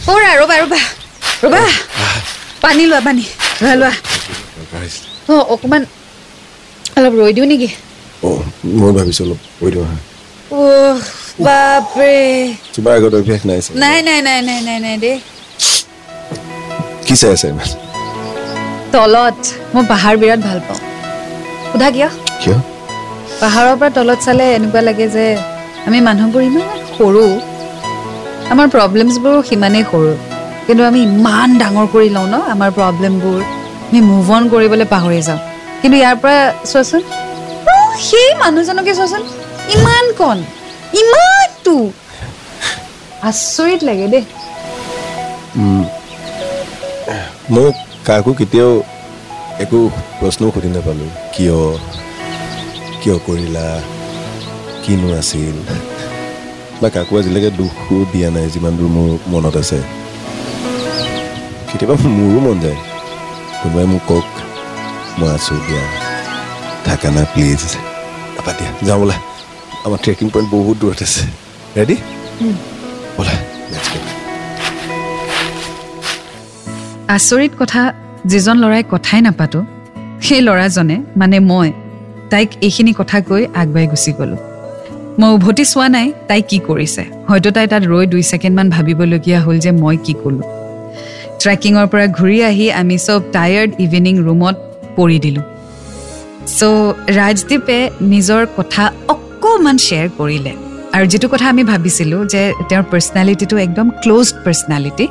ৰ'বা 0.08 0.30
ৰ'বা। 0.40 0.56
ৰ'বা। 0.62 0.80
ৰ'বা 1.42 1.62
পানী 2.62 2.84
লোৱা 2.90 3.00
পানী। 3.06 3.24
লোৱা 3.62 3.74
লোৱা। 3.82 4.11
অঁ 5.28 5.42
অকণমান 5.54 5.82
অলপ 6.96 7.12
ৰৈ 7.20 7.32
দিওঁ 7.36 7.46
নেকি? 7.46 7.68
অঁ 8.24 8.40
মই 8.74 8.92
ভাবিছোঁ 8.98 9.24
অলপ 9.26 9.40
কৈ 9.58 9.70
দিওঁ 9.74 9.86
হা 9.86 9.96
অ' 10.52 10.98
বাপৰে। 11.40 12.14
তোমাৰ 12.74 12.92
আগত 12.98 13.14
অভ্যাস 13.20 13.42
নাই 13.48 13.58
চাগে। 13.64 13.76
নাই 13.82 13.98
নাই 14.08 14.18
নাই 14.26 14.38
নাই 14.48 14.60
নাই 14.68 14.78
নাই 14.84 14.96
দেই। 14.96 15.16
কি 17.06 17.14
চাই 17.16 17.30
আছে 17.34 17.46
ইমান? 17.48 17.68
তলত 18.92 19.38
মই 19.74 19.84
পাহাৰ 19.88 20.14
বিৰাট 20.22 20.40
ভাল 20.48 20.58
পাওঁ। 20.68 20.80
সোধা 21.68 21.88
কিয়? 21.90 22.08
কিয়? 22.42 22.58
পাহাৰৰ 23.40 23.74
পৰা 23.80 23.90
তলত 23.96 24.18
চালে 24.26 24.44
এনেকুৱা 24.56 24.82
লাগে 24.88 25.06
যে 25.16 25.24
আমি 25.86 25.98
মানুহবোৰ 26.08 26.42
ইমান 26.42 26.66
সৰু। 26.90 27.24
আমাৰ 28.52 28.66
প্ৰব্লেমছবোৰো 28.74 29.38
সিমানেই 29.48 29.84
সৰু। 29.90 30.12
কিন্তু 30.66 30.82
আমি 30.84 31.00
ইমান 31.08 31.48
ডাঙৰ 31.58 31.86
কৰি 31.94 32.08
লওঁ 32.16 32.26
ন 32.26 32.36
আমাৰ 32.54 32.70
প্ৰব্লেমবোৰ 32.78 33.40
আমি 33.92 34.00
মুভ 34.10 34.28
অন 34.36 34.44
কৰিবলৈ 34.52 34.86
পাহৰি 34.94 35.18
যাওঁ। 35.28 35.40
কিন্তু 35.80 35.96
ইয়াৰ 36.00 36.16
পৰা 36.22 36.36
চোৱাচোন 36.70 37.02
সেই 38.08 38.28
মানুহজনকে 38.42 38.92
চোৱাচোন 38.98 39.22
ইমান 39.74 40.04
কণ। 40.20 40.38
ইমানটো। 41.00 41.74
আচৰিত 43.28 43.80
লাগে 43.88 44.06
দেই। 44.12 44.24
মই 47.54 47.68
কাকো 48.06 48.32
কেতিয়াও 48.40 48.72
একো 49.64 49.78
প্ৰশ্নও 50.18 50.50
সুধি 50.54 50.68
নাপালোঁ। 50.76 51.10
কিয়? 51.34 51.58
কিয় 53.00 53.16
কৰিলা? 53.26 53.66
কিনো 54.84 55.08
আছিল? 55.20 55.56
বা 56.80 56.88
কাকো 56.96 57.12
আজিলৈকে 57.20 57.50
দুখো 57.60 57.94
দিয়া 58.12 58.28
নাই 58.36 58.46
যিমান 58.54 58.72
দূৰ 58.78 58.88
মোৰ 58.96 59.10
মনত 59.32 59.54
আছে। 59.62 59.78
কেতিয়াবা 61.68 61.94
মোৰো 62.18 62.40
মন 62.46 62.56
যায়। 62.64 62.78
কোনোবাই 63.62 63.86
মোক 63.92 64.02
কওক 64.08 64.28
মই 65.18 65.28
আছোঁ 65.36 65.58
দিয়া 65.66 65.84
থাকা 66.86 67.08
না 67.16 67.22
প্লিজ 67.32 67.62
তাৰপৰা 68.34 68.52
দিয়া 68.58 68.70
যাওঁ 68.86 68.98
বোলা 69.00 69.16
আমাৰ 69.86 69.98
ট্ৰেকিং 70.04 70.26
পইণ্ট 70.32 70.48
বহুত 70.54 70.76
দূৰত 70.82 71.00
আছে 71.06 71.24
ৰেডি 71.76 71.96
ব'লা 73.16 73.34
let's 73.72 73.88
go. 73.92 73.98
আচৰিত 77.14 77.52
কথা 77.60 77.82
যিজন 78.30 78.56
ল'ৰাই 78.62 78.82
কথাই 78.92 79.20
নাপাতো 79.26 79.60
সেই 80.26 80.40
ল'ৰাজনে 80.46 80.96
মানে 81.16 81.38
মই 81.50 81.68
তাইক 82.30 82.50
এইখিনি 82.66 82.92
কথা 83.00 83.16
কৈ 83.28 83.42
আগবাঢ়ি 83.60 83.86
গুচি 83.92 84.12
গ'লোঁ 84.18 84.40
মই 85.20 85.30
উভতি 85.36 85.64
চোৱা 85.72 85.86
নাই 85.96 86.06
তাই 86.28 86.40
কি 86.50 86.58
কৰিছে 86.68 87.02
হয়তো 87.28 87.48
তাই 87.56 87.66
তাত 87.72 87.82
ৰৈ 87.92 88.04
দুই 88.12 88.22
ছেকেণ্ডমান 88.30 88.66
ভাবিবলগীয়া 88.74 89.38
হ'ল 89.44 89.56
যে 89.64 89.70
মই 89.82 89.96
কি 90.06 90.14
ক'লোঁ 90.22 90.44
ট্ৰেকিঙৰ 91.42 91.86
পৰা 91.92 92.06
ঘূৰি 92.18 92.38
আহি 92.50 92.66
আমি 92.80 92.96
চব 93.06 93.20
টায়াৰ্ড 93.36 93.70
ইভিনিং 93.84 94.14
ৰুমত 94.26 94.56
পৰি 94.96 95.18
দিলোঁ। 95.24 95.44
চ' 96.58 96.92
ৰাজদীপে 97.18 97.78
নিজৰ 98.12 98.42
কথা 98.58 98.84
অকণমান 99.14 99.76
শ্বেয়াৰ 99.86 100.08
কৰিলে। 100.18 100.52
আৰু 100.96 101.04
যিটো 101.12 101.26
কথা 101.32 101.46
আমি 101.52 101.62
ভাবিছিলোঁ 101.72 102.20
যে 102.34 102.42
তেওঁৰ 102.68 102.84
পাৰ্চনেলিটিটো 102.92 103.56
একদম 103.66 103.86
closed 104.02 104.36
personality 104.44 105.06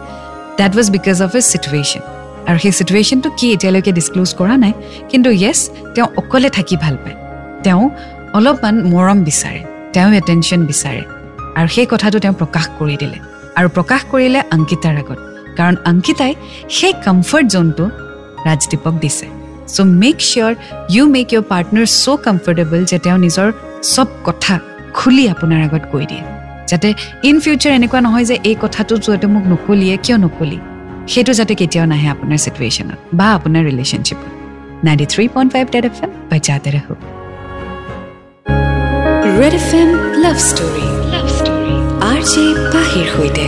that 0.59 0.71
was 0.77 0.88
because 0.95 1.17
of 1.25 1.31
a 1.39 1.41
situation 1.51 2.01
আৰু 2.47 2.57
সেই 2.63 2.73
চিটুৱেশ্যনটো 2.79 3.29
কি 3.39 3.45
এতিয়ালৈকে 3.55 3.91
ডিছক্ল'জ 4.00 4.29
কৰা 4.39 4.55
নাই 4.63 4.73
কিন্তু 5.11 5.29
য়েছ 5.43 5.59
তেওঁ 5.95 6.07
অকলে 6.21 6.50
থাকি 6.57 6.75
ভাল 6.83 6.95
পায়। 7.03 7.17
তেওঁ 7.65 7.83
অলপমান 8.38 8.75
মৰম 8.93 9.19
বিচাৰে 9.27 9.61
তেওঁ 9.93 10.09
এটেনশ্যন 10.21 10.61
বিচাৰে। 10.71 11.01
আৰু 11.57 11.67
সেই 11.75 11.88
কথাটো 11.93 12.17
তেওঁ 12.23 12.35
প্ৰকাশ 12.41 12.65
কৰি 12.79 12.95
দিলে। 13.01 13.17
আৰু 13.57 13.67
প্ৰকাশ 13.77 14.01
কৰিলে 14.11 14.39
অংকিতাৰ 14.55 14.95
আগত। 15.03 15.19
কাৰণ 15.58 15.75
অংকিতাই 15.89 16.34
সেই 16.77 16.93
কমফৰ্ট 17.05 17.46
জ'নটো 17.53 17.86
ৰাজদীপক 18.48 18.93
দিছে। 19.03 19.27
So' 19.75 19.79
make 20.01 20.17
sure 20.29 20.53
you 20.93 21.03
make 21.15 21.27
your 21.34 21.43
partner 21.51 21.88
so' 22.01 22.17
comfortable 22.25 22.79
যে 22.91 22.98
তেওঁ 23.05 23.17
নিজৰ 23.25 23.48
চব 23.93 24.08
কথা 24.27 24.55
খুলি 24.98 25.24
আপোনাৰ 25.34 25.60
আগত 25.67 25.84
কৈ 25.93 26.05
দিয়ে। 26.12 26.24
যাতে 26.72 26.89
ইন 27.29 27.36
ফিউচাৰ 27.43 27.72
এনেকুৱা 27.79 28.00
নহয় 28.05 28.25
যে 28.31 28.36
এই 28.50 28.55
কথাটো 28.63 28.93
যাতে 29.05 29.27
মোক 29.34 29.46
নকলিয়ে 29.51 29.96
কিয় 30.05 30.17
নকলি 30.25 30.60
সেইটো 31.13 31.31
যাতে 31.39 31.53
কেতিয়াও 31.62 31.86
নাহে 31.91 32.08
আপোনাৰ 32.15 32.39
চিটুৱেশ্যনত 32.46 33.00
বা 33.20 33.27
আপোনাৰ 33.38 33.62
ৰিলেশ্যনশ্বিপত 33.70 34.31
ninety 34.86 35.05
three 35.13 35.24
point 35.34 35.50
five 35.53 35.65
red 35.75 35.86
F 35.89 35.98
M 36.03 36.12
বজাতে 36.31 36.70
ৰহো 36.75 36.93
red 39.39 39.53
F 39.62 39.70
M 39.81 39.89
love 40.24 40.38
story 40.50 40.88
love 41.13 41.27
story 41.38 41.75
R 42.12 42.20
J 42.31 42.43
পাহিৰ 42.74 43.08
সৈতে। 43.15 43.46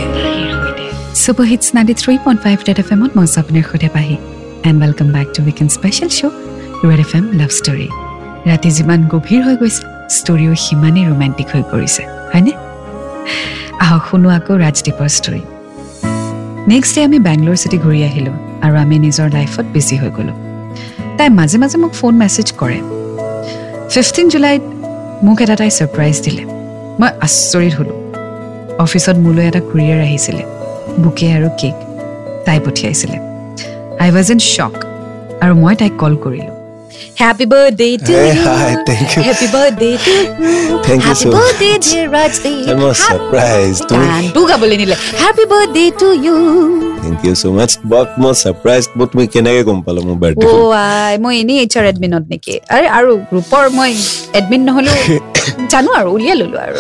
Super 1.24 1.48
hits 1.52 1.68
ninety 1.76 1.94
three 2.02 2.14
point 2.24 2.40
five 2.44 2.58
red 2.68 2.80
F 2.84 2.90
এমত 2.96 3.12
মই 3.18 3.28
আপোনাৰ 3.42 3.64
সৈতে 3.70 3.90
Pahi. 3.96 4.16
And 4.68 4.78
welcome 4.84 5.08
back 5.16 5.28
to 5.36 5.42
special 5.78 6.10
show' 6.18 6.36
red 6.90 7.00
F 7.06 7.12
M 7.18 7.26
love 7.40 7.52
story 7.60 7.88
ৰাতি 8.50 8.70
যিমান 8.78 9.00
গভীৰ 9.14 9.42
হৈ 9.48 9.56
গৈছে 9.62 9.82
ষ্টৰীও 10.18 10.54
সিমানেই 10.66 11.06
ৰোমেণ্টিক 11.12 11.48
হৈ 11.54 11.64
পৰিছে 11.72 12.02
হয়নে? 12.32 12.54
আহক 13.84 14.04
শুনো 14.10 14.28
আকৌ 14.38 14.54
ৰাজদীপৰ 14.64 15.10
ষ্টৰী 15.18 15.42
নেক্সট 16.72 16.92
ডে 16.96 17.00
আমি 17.08 17.18
বেংগলোৰ 17.28 17.58
চিটি 17.62 17.78
ঘূৰি 17.84 18.00
আহিলোঁ 18.10 18.36
আৰু 18.66 18.76
আমি 18.84 18.96
নিজৰ 19.06 19.28
লাইফত 19.38 19.66
বিজি 19.76 19.96
হৈ 20.02 20.12
গ'লোঁ। 20.18 20.38
তাই 21.18 21.30
মাজে 21.40 21.58
মাজে 21.62 21.78
মোক 21.84 21.94
ফোন 22.00 22.14
মেছেজ 22.22 22.48
কৰে। 22.62 22.80
ফিফটিন 23.94 24.26
জুলাইত 24.34 24.64
মোক 25.26 25.38
এটা 25.44 25.56
তাই 25.60 25.70
ছাৰপ্ৰাইজ 25.78 26.16
দিলে। 26.26 26.44
মই 27.00 27.10
আচৰিত 27.26 27.74
হ'লোঁ। 27.78 27.98
অফিচত 28.86 29.16
মোলৈ 29.26 29.44
এটা 29.50 29.62
কুৰিয়াৰ 29.70 30.02
আহিছিলে। 30.10 30.44
বুকে 31.02 31.28
আৰু 31.38 31.50
কেক 31.62 31.78
তাই 32.46 32.58
পঠিয়াইছিলে। 32.66 33.18
আই 34.04 34.10
ৱাজ 34.16 34.28
ইন 34.34 34.40
শ্বক 34.54 34.76
আৰু 35.44 35.54
মই 35.64 35.74
তাইক 35.82 35.94
কল 36.02 36.14
কৰিলোঁ। 36.24 36.54
Happy 37.20 37.46
Hey, 38.10 38.32
hi, 38.46 38.74
thank 38.88 39.08
you. 39.16 39.22
Thank 40.88 41.02
you 41.08 41.16
so 41.22 41.30
I'm 42.70 42.80
not 42.86 42.96
surprised. 48.46 48.90
মই 49.18 49.26
কেনেকৈ 49.34 49.62
গম 49.70 49.80
পালা 49.86 50.02
মোৰ 50.08 50.18
বাৰ্থডে 50.24 50.46
অ' 50.48 50.72
আই 50.84 51.14
মই 51.24 51.34
এনেই 51.42 51.58
এডমিনত 51.92 52.24
নেকি 52.32 52.54
আৰে 52.76 52.88
আৰু 52.98 53.12
গ্ৰুপৰ 53.32 53.64
মই 53.78 53.92
এডমিন 54.40 54.62
নহ'লেও 54.68 54.96
জানো 55.72 55.90
আৰু 56.00 56.10
উলিয়াই 56.18 56.36
ল'লো 56.42 56.58
আৰু 56.68 56.78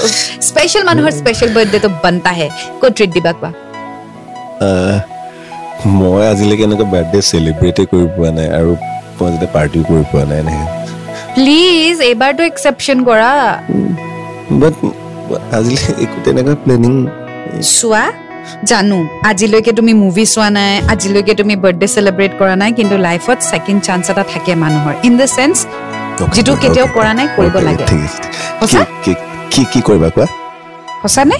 স্পেচিয়েল 0.49 0.83
মানুহৰ 0.89 1.11
স্পেচিয়েল 1.21 1.49
ক'ত 2.81 2.91
ট্ৰিট 2.97 3.11
দিবা 3.17 3.31
কোৱা 3.39 3.62
মই 6.01 6.23
আজিলৈকে 6.31 6.63
এনেকুৱা 6.67 6.87
বাৰ্থডে 6.93 7.19
চেলিব্ৰেটে 7.31 7.83
কৰি 7.91 8.05
পোৱা 8.15 8.31
নাই 8.37 8.47
আৰু 8.57 8.71
মই 9.17 9.29
যাতে 9.33 9.47
পাৰ্টিও 9.55 9.83
কৰি 9.89 10.03
পোৱা 10.11 10.25
নাই 10.29 10.37
এনেকৈ 10.43 10.65
প্লিজ 11.35 11.95
এইবাৰটো 12.09 12.43
এক্সেপশ্যন 12.51 12.97
কৰা। 13.09 13.31
বাট 14.61 14.75
আজিলৈ 15.57 15.83
একো 16.03 16.17
তেনেকুৱা 16.25 16.55
প্লেনিং 16.63 16.93
চোৱা 17.77 18.03
জানো 18.69 18.97
আজিলৈকে 19.29 19.71
তুমি 19.79 19.93
মুভি 20.03 20.25
চোৱা 20.33 20.47
নাই 20.57 20.71
আজিলৈকে 20.93 21.33
তুমি 21.39 21.53
বাৰ্থডে 21.63 21.87
চেলিব্ৰেট 21.95 22.33
কৰা 22.39 22.55
নাই 22.61 22.71
কিন্তু 22.77 22.95
লাইফত 23.07 23.37
ছেকেণ্ড 23.49 23.79
চান্স 23.87 24.05
এটা 24.11 24.23
থাকে 24.33 24.51
মানুহৰ। 24.63 24.93
ইন 25.07 25.13
দ্য 25.19 25.27
চেন্স 25.37 25.55
যিটো 26.35 26.53
কেতিয়াও 26.63 26.87
কৰা 26.97 27.11
নাই 27.17 27.27
কৰিব 27.37 27.55
লাগে। 27.67 27.85
কি 29.53 29.61
কি 29.71 29.79
কৰিবা 29.87 30.09
কোৱা? 30.15 30.27
সঁচানে? 31.03 31.37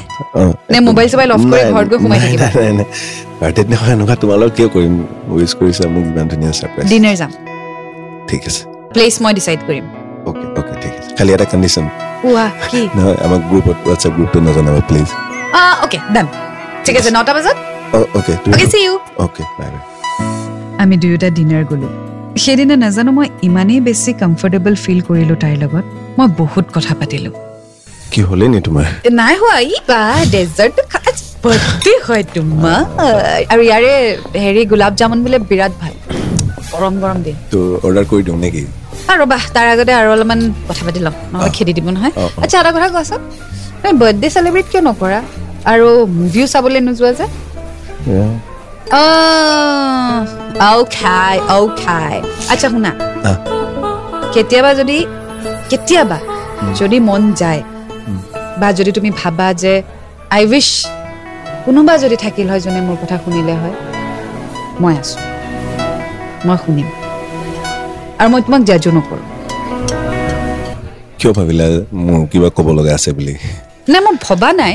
নে 0.72 0.78
মোবাইল 0.90 1.08
চোবাইল 1.14 1.30
অফ 1.36 1.42
কৰি 1.52 1.64
ঘৰত 1.76 1.88
গৈ 1.92 1.98
সোমাই 2.04 2.20
থাকিবা? 2.24 2.48
নাই 2.56 2.74
নাই 2.80 2.88
বাৰ্থডে 3.40 3.62
দিনাখন 3.68 3.88
এনেকুৱা 3.96 4.16
তোমালোক 4.24 4.50
কিয় 4.58 4.68
কৰিম? 4.76 4.94
উইচ 5.36 5.52
কৰিছা 5.60 5.84
মোক 5.94 6.06
ইমান 6.12 6.26
ধুনীয়া 6.32 6.52
ছাৰপ্ৰাইজ 6.60 6.86
ডিনাৰ 6.94 7.16
যাম। 7.22 7.32
ঠিক 8.30 8.42
আছে। 8.50 8.62
প্লেচ 8.94 9.16
মই 9.24 9.32
ডিচাইড 9.38 9.60
কৰিম। 9.68 9.86
অ'কে 10.30 10.46
অ'কে 10.60 10.74
ঠিক 10.84 10.94
আছে। 11.00 11.10
খালি 11.18 11.30
এটা 11.36 11.46
কণ্ডিশ্যন 11.52 11.86
কোৱা 12.24 12.46
কি? 12.72 12.82
নহয় 12.98 13.18
আমাক 13.26 13.42
গ্ৰুপত 13.50 13.78
হোৱাটছএপ 13.86 14.14
গ্ৰুপটো 14.18 14.38
নজনাবা 14.48 14.82
প্লিজ 14.90 15.08
অ'কে 15.84 16.00
ডান 16.16 16.28
ঠিক 16.86 16.96
আছে 17.00 17.10
নটা 17.18 17.32
বজাত? 17.38 17.58
Okay 18.18 18.34
okay 18.54 18.66
see 18.74 18.80
you 18.86 18.94
okay 19.26 19.44
bye 19.58 19.70
bye 19.74 19.82
আমি 20.84 20.96
দুয়োটা 21.04 21.28
ডিনাৰ 21.38 21.64
গ'লো। 21.72 21.88
সেইদিনা 22.44 22.76
নাজানো 22.84 23.12
মই 23.18 23.28
ইমানেই 23.48 23.80
বেছি 23.88 24.10
কমফৰ্টেবল 24.22 24.74
ফিল 24.84 25.00
কৰিলোঁ 25.08 25.38
তাইৰ 25.44 25.58
লগত। 25.64 25.86
মই 26.18 26.28
বহুত 26.40 26.66
কথা 26.76 26.94
পাতিলোঁ। 27.00 27.34
কি 28.14 28.22
হ'লেই 28.30 28.50
নি 28.54 28.60
তোমাৰ? 28.68 28.86
নাই 29.20 29.34
হোৱা 29.42 29.58
ই 29.72 29.76
বা 29.90 30.02
ডেজাৰ্ট 30.34 30.78
বাৰ্থডে 31.44 31.94
হয় 32.08 32.24
তোমাৰ। 32.36 32.80
আৰু 33.52 33.62
ইয়াৰে 33.70 33.94
হেৰি 34.44 34.62
গোলাপ 34.72 34.94
জামুন 35.00 35.20
বোলে 35.26 35.38
বিৰাট 35.50 35.74
ভাল। 35.82 35.94
গৰম 36.74 36.96
গৰম 37.04 37.18
দিয়ে 37.26 37.38
তো 37.52 37.60
অৰ্ডাৰ 37.86 38.06
কৰি 38.12 38.22
দিওঁ 38.28 38.38
নেকি? 38.44 38.62
আৰু 39.12 39.18
ৰ'বা 39.24 39.38
তাৰ 39.56 39.68
আগতে 39.74 39.92
আৰু 40.00 40.10
অলপমান 40.16 40.40
কথা 40.68 40.84
পাতি 40.88 41.00
ল'ম 41.06 41.16
নহ'লে 41.32 41.52
খেদি 41.58 41.72
দিব 41.78 41.88
নহয়। 41.96 42.14
আচ্ছা 42.44 42.56
এটা 42.62 42.72
কথা 42.76 42.88
কোৱাচোন। 42.96 43.22
তুমি 43.80 43.94
বাৰ্থডে 44.02 44.28
চেলিব্ৰেট 44.36 44.68
কিয় 44.72 44.82
নকৰা? 44.90 45.20
আৰু 45.72 45.88
মুভিও 46.20 46.46
চাবলৈ 46.54 46.80
নোযোৱা 46.88 47.12
যে? 47.20 47.26
অ 50.70 50.74
খাই 50.98 51.36
ঔ 51.56 51.60
খাই 51.84 52.16
আচ্ছা 52.52 52.68
শুনা। 52.74 52.92
আহ। 53.30 53.38
কেতিয়াবা 54.34 54.72
যদি 54.80 54.98
কেতিয়াবা 55.72 56.18
যদি 56.80 56.98
মন 57.10 57.22
যায় 57.42 57.62
বা 58.64 58.70
যদি 58.74 58.92
তুমি 58.92 59.10
ভাবা 59.22 59.48
যে 59.54 59.74
আই 60.32 60.44
উইচ 60.46 60.70
কোনোবা 61.66 61.94
যদি 61.98 62.16
থাকিল 62.16 62.48
হয় 62.50 62.60
যোনে 62.60 62.82
মোৰ 62.88 62.98
কথা 63.04 63.16
শুনিলে 63.24 63.54
হয় 63.54 63.76
মই 64.82 64.94
আছো। 64.98 65.18
মই 66.48 66.58
শুনিম। 66.66 66.88
আৰু 68.20 68.30
মই 68.34 68.42
তোমাক 68.46 68.62
জাজো 68.70 68.90
নকৰোঁ। 68.98 69.24
কিয় 71.20 71.32
ভাবিলা 71.34 71.66
মোৰ 72.06 72.22
কিবা 72.32 72.50
ক'ব 72.58 72.68
লগা 72.80 72.94
আছে 72.94 73.10
বুলি? 73.18 73.34
নাই 73.92 74.02
মই 74.06 74.16
ভবা 74.28 74.50
নাই। 74.62 74.74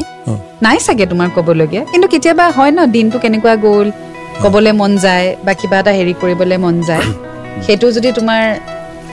নাই 0.62 0.76
চাগে 0.86 1.04
তোমাৰ 1.06 1.28
ক'বলগীয়া। 1.36 1.82
কিন্তু 1.92 2.06
কেতিয়াবা 2.08 2.46
হয় 2.50 2.72
ন 2.76 2.80
দিনটো 2.96 3.16
কেনেকুৱা 3.18 3.54
গ'ল 3.64 3.88
ক'বলৈ 4.42 4.72
মন 4.72 4.92
যায় 4.96 5.26
বা 5.44 5.52
কিবা 5.60 5.76
এটা 5.78 5.92
হেৰি 5.98 6.14
কৰিবলৈ 6.22 6.56
মন 6.64 6.74
যায়। 6.88 7.06
সেইটো 7.64 7.86
যদি 7.92 8.08
তোমাৰ 8.12 8.42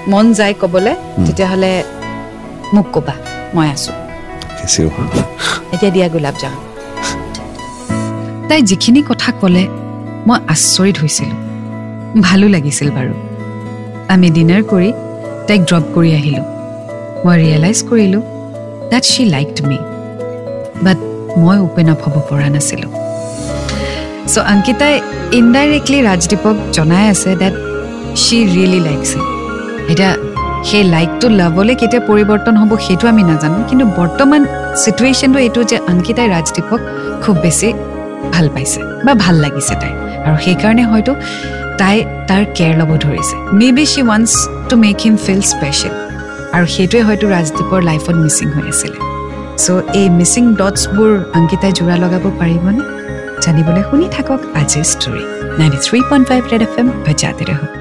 মন 0.08 0.26
যায় 0.34 0.54
ক'বলৈ 0.62 0.94
তেতিয়াহ'লে 1.26 1.72
মোক 2.74 2.88
ক'বা 2.94 3.14
মই 3.56 3.68
আছো। 3.76 4.05
কেচিও 4.66 4.90
এতিয়া 5.76 5.92
দিয়া 5.96 6.08
গোলাপ 6.14 6.36
জামুন 6.42 6.64
তাই 8.50 8.62
যিখিনি 8.70 9.02
কথা 9.10 9.30
ক'লে 9.42 9.64
মই 10.28 10.38
আচৰিত 10.54 10.96
হৈছিলোঁ। 11.02 11.40
ভালো 12.28 12.46
লাগিছিল 12.56 12.88
বাৰু। 12.98 13.14
আমি 14.14 14.28
ডিনাৰ 14.36 14.62
কৰি 14.72 14.90
তাইক 15.48 15.62
ড্ৰপ 15.70 15.86
কৰি 15.96 16.10
আহিলোঁ। 16.20 16.46
মই 17.26 17.36
ৰিয়েলাইজ 17.42 17.78
কৰিলোঁ 17.90 18.24
that 18.92 19.04
Shi 19.12 19.24
liked 19.36 19.58
me 19.70 19.78
but 20.86 20.98
মই 21.42 21.58
অ'পেন 21.66 21.88
আপ 21.94 22.00
হ'ব 22.04 22.16
পৰা 22.30 22.48
নাছিলোঁ। 22.56 22.92
চ' 24.32 24.46
অংকিতাই 24.54 24.94
ইনডাইৰেক্টলি 25.40 26.00
ৰাজদীপক 26.10 26.56
জনাই 26.78 27.06
আছে 27.14 27.30
ডেট 27.42 27.56
শ্বি 28.24 28.38
ৰিয়েলি 28.54 28.80
লাইকছ 28.88 29.12
এতিয়া 29.92 30.12
সেই 30.70 30.84
লাইকটো 30.94 31.28
লাভলৈ 31.40 31.76
কেতিয়া 31.82 32.02
পৰিৱৰ্তন 32.10 32.56
হ'ব 32.62 32.72
সেইটো 32.86 33.06
আমি 33.12 33.24
নাজানো 33.32 33.58
কিন্তু 33.70 33.86
বৰ্তমান 34.00 34.42
চিটুৱেশ্যনটো 34.82 35.40
এইটো 35.46 35.62
যে 35.72 35.78
অংকিতাই 35.92 36.28
ৰাজদীপক 36.36 36.80
খুব 37.24 37.36
বেছি 37.44 37.70
ভাল 38.34 38.46
পাইছে 38.56 38.80
বা 39.06 39.14
ভাল 39.24 39.36
লাগিছে 39.46 39.74
তাই 39.82 39.94
আৰু 40.26 40.38
সেইকাৰণে 40.46 40.84
হয়তো 40.92 41.12
তাই 41.80 41.96
তাৰ 42.30 42.44
কেয়াৰ 42.58 42.76
ল'ব 42.80 42.92
ধৰিছে। 43.06 43.36
Maybe 43.78 43.86
she 43.92 44.02
wants 44.10 44.34
to 44.70 44.76
make 44.86 44.98
him 45.06 45.16
feel 45.26 45.42
special 45.54 45.94
আৰু 46.56 46.66
সেইটোৱে 46.76 47.02
হয়তো 47.08 47.26
ৰাজদীপৰ 47.36 47.80
লাইফত 47.90 48.16
মিচিং 48.26 48.48
হৈ 48.56 48.66
আছিলে। 48.74 49.00
চ' 49.64 49.68
এই 50.00 50.08
মিচিং 50.20 50.44
ডটছবোৰ 50.60 51.12
অংকিতাই 51.38 51.72
যোৰা 51.80 51.96
লগাব 52.04 52.24
পাৰিবনে? 52.42 52.82
জানিবলৈ 53.44 53.84
শুনি 53.90 54.08
থাকক 54.16 54.40
আজিৰ 54.62 54.86
story 54.94 55.24
ninety 55.60 55.80
three 55.86 56.00
point 56.10 56.26
five 56.30 56.42
red 56.52 56.62
F 56.68 56.74
M 56.82 56.88
বজাতে 57.06 57.44
ৰহক 57.52 57.75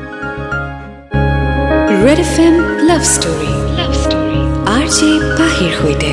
red 2.06 2.20
F 2.24 2.36
M 2.46 2.54
love 2.88 3.02
story 3.14 3.50
love 3.78 3.92
story 4.04 4.40
R 4.76 4.86
J 4.96 5.10
পাহিৰ 5.38 5.70
সৈতে 5.80 6.10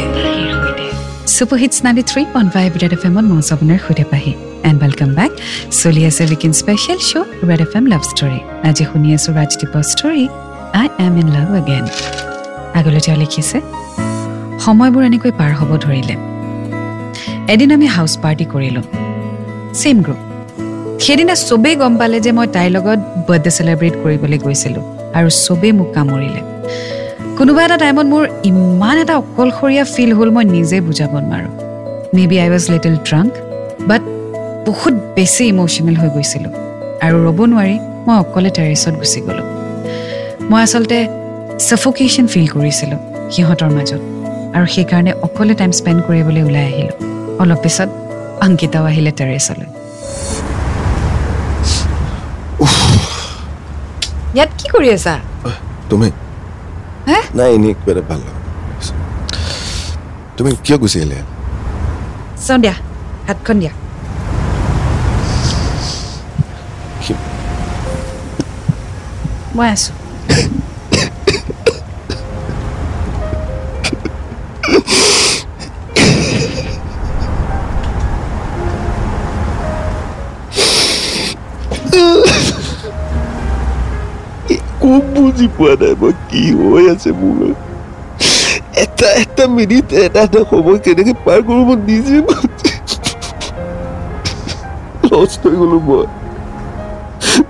super 1.35 1.57
hits 1.63 1.77
ninety 1.85 2.03
three 2.11 2.21
point 2.33 2.49
five 2.55 2.69
red 2.81 2.93
F 2.97 3.03
এমত 3.09 3.25
মই 3.31 3.41
আপোনাৰ 3.55 3.79
সৈতে 3.85 4.05
পাহি। 4.11 4.33
এণ্ড 4.69 4.77
ৱেলকাম 4.83 5.09
বেক 5.17 5.31
চলি 5.81 6.01
আছে 6.09 6.21
weekend 6.29 6.53
special 6.61 6.99
show' 7.09 7.29
red 7.49 7.61
F 7.65 7.73
M 7.79 7.85
love 7.93 8.01
story 8.11 8.39
আজি 8.69 8.83
শুনি 8.91 9.09
আছোঁ 9.17 9.31
ৰাজদীপৰ 9.39 9.83
story 9.93 10.23
I 10.81 10.87
am 11.05 11.13
in 11.21 11.27
love 11.35 11.49
again 11.61 11.85
আগলৈ 12.79 13.01
তেওঁ 13.05 13.17
লিখিছে 13.23 13.57
সময়বোৰ 14.65 15.03
এনেকৈ 15.09 15.31
পাৰ 15.39 15.51
হ'ব 15.59 15.71
ধৰিলে। 15.85 16.15
এদিন 17.53 17.69
আমি 17.75 17.87
হাউচ 17.95 18.13
পাৰ্টি 18.23 18.45
কৰিলোঁ। 18.53 18.85
ছেইম 19.79 19.97
গ্ৰুপ 20.05 20.19
সেইদিনা 21.03 21.35
চবেই 21.49 21.75
গম 21.81 21.93
পালে 22.01 22.17
যে 22.25 22.31
মই 22.37 22.47
তাইৰ 22.55 22.69
লগত 22.77 22.99
বাৰ্থডে 23.27 23.51
চেলিব্ৰেট 23.57 23.93
কৰিবলৈ 24.03 24.39
গৈছিলোঁ। 24.47 24.85
আৰু 25.17 25.29
চবেই 25.45 25.71
মোক 25.77 25.89
কামুৰিলে। 25.95 26.41
কোনোবা 27.37 27.61
এটা 27.65 27.77
টাইমত 27.83 28.07
মোৰ 28.13 28.23
ইমান 28.51 28.95
এটা 29.03 29.13
অকলশৰীয়া 29.21 29.83
ফিল 29.93 30.11
হ'ল 30.17 30.29
মই 30.35 30.45
নিজে 30.55 30.77
বুজাব 30.87 31.13
নোৱাৰোঁ। 31.25 31.53
Maybe 32.29 32.37
I 32.43 32.47
was 32.53 32.63
little 32.73 32.95
drunk 33.07 33.31
but 33.89 34.01
বহুত 34.67 34.93
বেছি 35.15 35.43
ইম'চনেল 35.51 35.95
হৈ 36.01 36.09
গৈছিলোঁ। 36.15 36.53
আৰু 37.05 37.17
ৰ'ব 37.27 37.39
নোৱাৰি 37.51 37.75
মই 38.05 38.15
অকলে 38.23 38.49
টেৰেছত 38.57 38.93
গুচি 39.01 39.19
গ'লোঁ। 39.27 39.47
মই 40.49 40.59
আচলতে 40.65 40.97
ছাফোকেশ্যন 41.67 42.25
ফিল 42.31 42.47
কৰিছিলোঁ 42.55 42.99
সিহঁতৰ 43.33 43.69
মাজত। 43.77 44.01
আৰু 44.55 44.65
সেইকাৰণে 44.75 45.11
অকলে 45.27 45.53
টাইম 45.59 45.71
স্পেণ্ড 45.79 45.99
কৰিবলৈ 46.07 46.41
ওলাই 46.49 46.65
আহিলোঁ। 46.71 46.97
অলপ 47.41 47.59
পিছত 47.63 47.89
অংকিতাও 48.45 48.83
আহিলে 48.91 49.11
টেৰেছলৈ 49.19 49.67
ইয়াত 54.35 54.51
কি 54.59 54.67
কৰি 54.73 54.87
আছা? 54.95 55.13
তুমি? 55.89 56.09
নাই 57.37 57.49
এনেই 57.55 57.73
কিবা 57.77 57.91
এটা 57.93 58.03
ভাল 58.09 58.21
তুমি 60.37 60.51
কিয় 60.63 60.77
গুচি 60.81 60.97
আহিলে 61.01 61.17
চাওঁ 62.45 62.59
দিয়া 62.63 62.75
হাতখন 63.27 63.55
দিয়া। 63.61 63.73
মই 69.55 69.67
আছোঁ। 69.75 69.93
খুব 85.41 85.49
বুজি 85.49 85.49
পোৱা 85.57 85.73
নাই। 85.81 85.93
মই 86.01 86.13
কি 86.29 86.41
হৈ 86.59 86.83
আছে 86.93 87.09
মোৰ 87.19 87.39
এটা 88.83 89.07
এটা 89.23 89.43
মিনিট 89.57 89.85
এটা 90.05 90.21
এটা 90.27 90.41
সময় 90.51 90.79
কেনেকে 90.85 91.13
পাৰ 91.25 91.39
কৰোঁ 91.47 91.63
মই 91.69 91.77
নিজে 91.89 92.15
লষ্ট 95.11 95.41
হৈ 95.47 95.55
গলো 95.61 95.77
মই। 95.87 96.05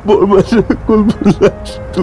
বৰমাৰ 0.06 0.44
গ'ল 0.88 1.02
মোৰ 1.08 1.26
লাইফটো 1.42 2.02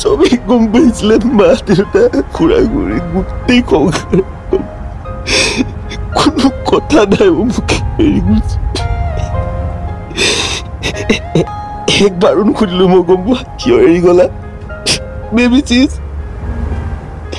চবেই 0.00 0.36
গম 0.46 0.62
পাইছিলে 0.72 1.16
মা 1.38 1.48
দেউতা 1.66 2.02
খুৰা 2.34 2.58
খুৰী 2.72 2.98
গোটেই 3.12 3.60
সংসাৰ 3.70 4.20
কোনো 6.18 6.46
কথা 6.70 7.00
নাই 7.12 7.30
মোক 7.36 7.68
এৰি 8.04 8.36
একবাৰো 12.06 12.40
নুসুধিলো 12.48 12.84
মই 12.92 13.02
গম 13.08 13.26
কিয় 13.58 13.76
এৰি 13.86 14.00
গলা? 14.06 14.26
বেবি 15.34 15.60
চিজ 15.68 15.90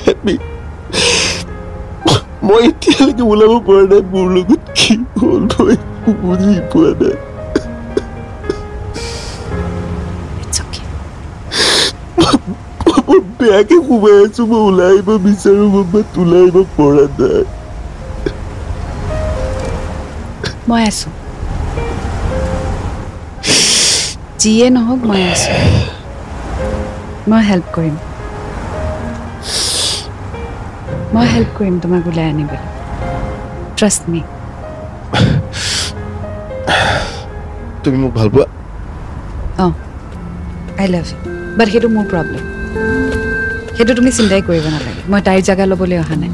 হেপী 0.04 0.36
মই 2.48 2.62
এতিয়ালৈকে 2.70 3.24
ওলাব 3.32 3.54
পৰা 3.68 3.84
নাই 3.92 4.02
মোৰ 4.12 4.26
লগত 4.36 4.64
কি 4.78 4.94
হ'ল 5.20 5.42
মই 5.62 5.76
বুজি 6.22 6.54
পোৱা 6.72 6.92
নাই। 7.02 7.16
বেয়াকে 13.40 13.78
সোমাই 13.88 14.16
আছো 14.26 14.42
মই 14.52 14.62
ওলাই 14.70 14.90
আহিব 14.94 15.10
বিচাৰো 15.26 15.66
বাট 15.92 16.10
ওলাই 16.22 16.42
আহিব 16.46 16.58
পৰা 16.78 17.06
নাই। 17.20 17.44
মই 20.70 20.82
আছোঁ। 20.90 21.12
যিয়ে 24.46 24.68
নহওক 24.76 25.02
মই 25.10 25.22
আছোঁ। 25.34 25.56
মই 27.30 27.42
হেল্প 27.50 27.68
কৰিম। 27.76 27.96
মই 31.14 31.26
হেল্প 31.34 31.50
কৰিম 31.58 31.76
তোমাক 31.84 32.04
ওলাই 32.10 32.26
আনিবলৈ। 32.32 32.60
ট্ৰাষ্ট 33.78 34.02
মি 34.12 34.22
তুমি 37.84 37.98
মোক 38.04 38.12
ভাল 38.18 38.28
পোৱা? 38.34 38.46
অঁ। 39.66 39.72
আই 40.82 40.88
লাভ 40.94 41.06
ইউ 41.10 41.18
বাট 41.58 41.68
সেইটো 41.74 41.88
মোৰ 41.96 42.06
প্ৰব্লেম 42.12 42.44
সেইটো 43.76 43.92
তুমি 44.00 44.10
চিন্তাই 44.18 44.42
কৰিব 44.48 44.66
নালাগে। 44.76 45.02
মই 45.12 45.20
তাইৰ 45.28 45.42
জেগা 45.48 45.66
ল'বলৈ 45.72 45.98
অহা 46.04 46.16
নাই। 46.22 46.32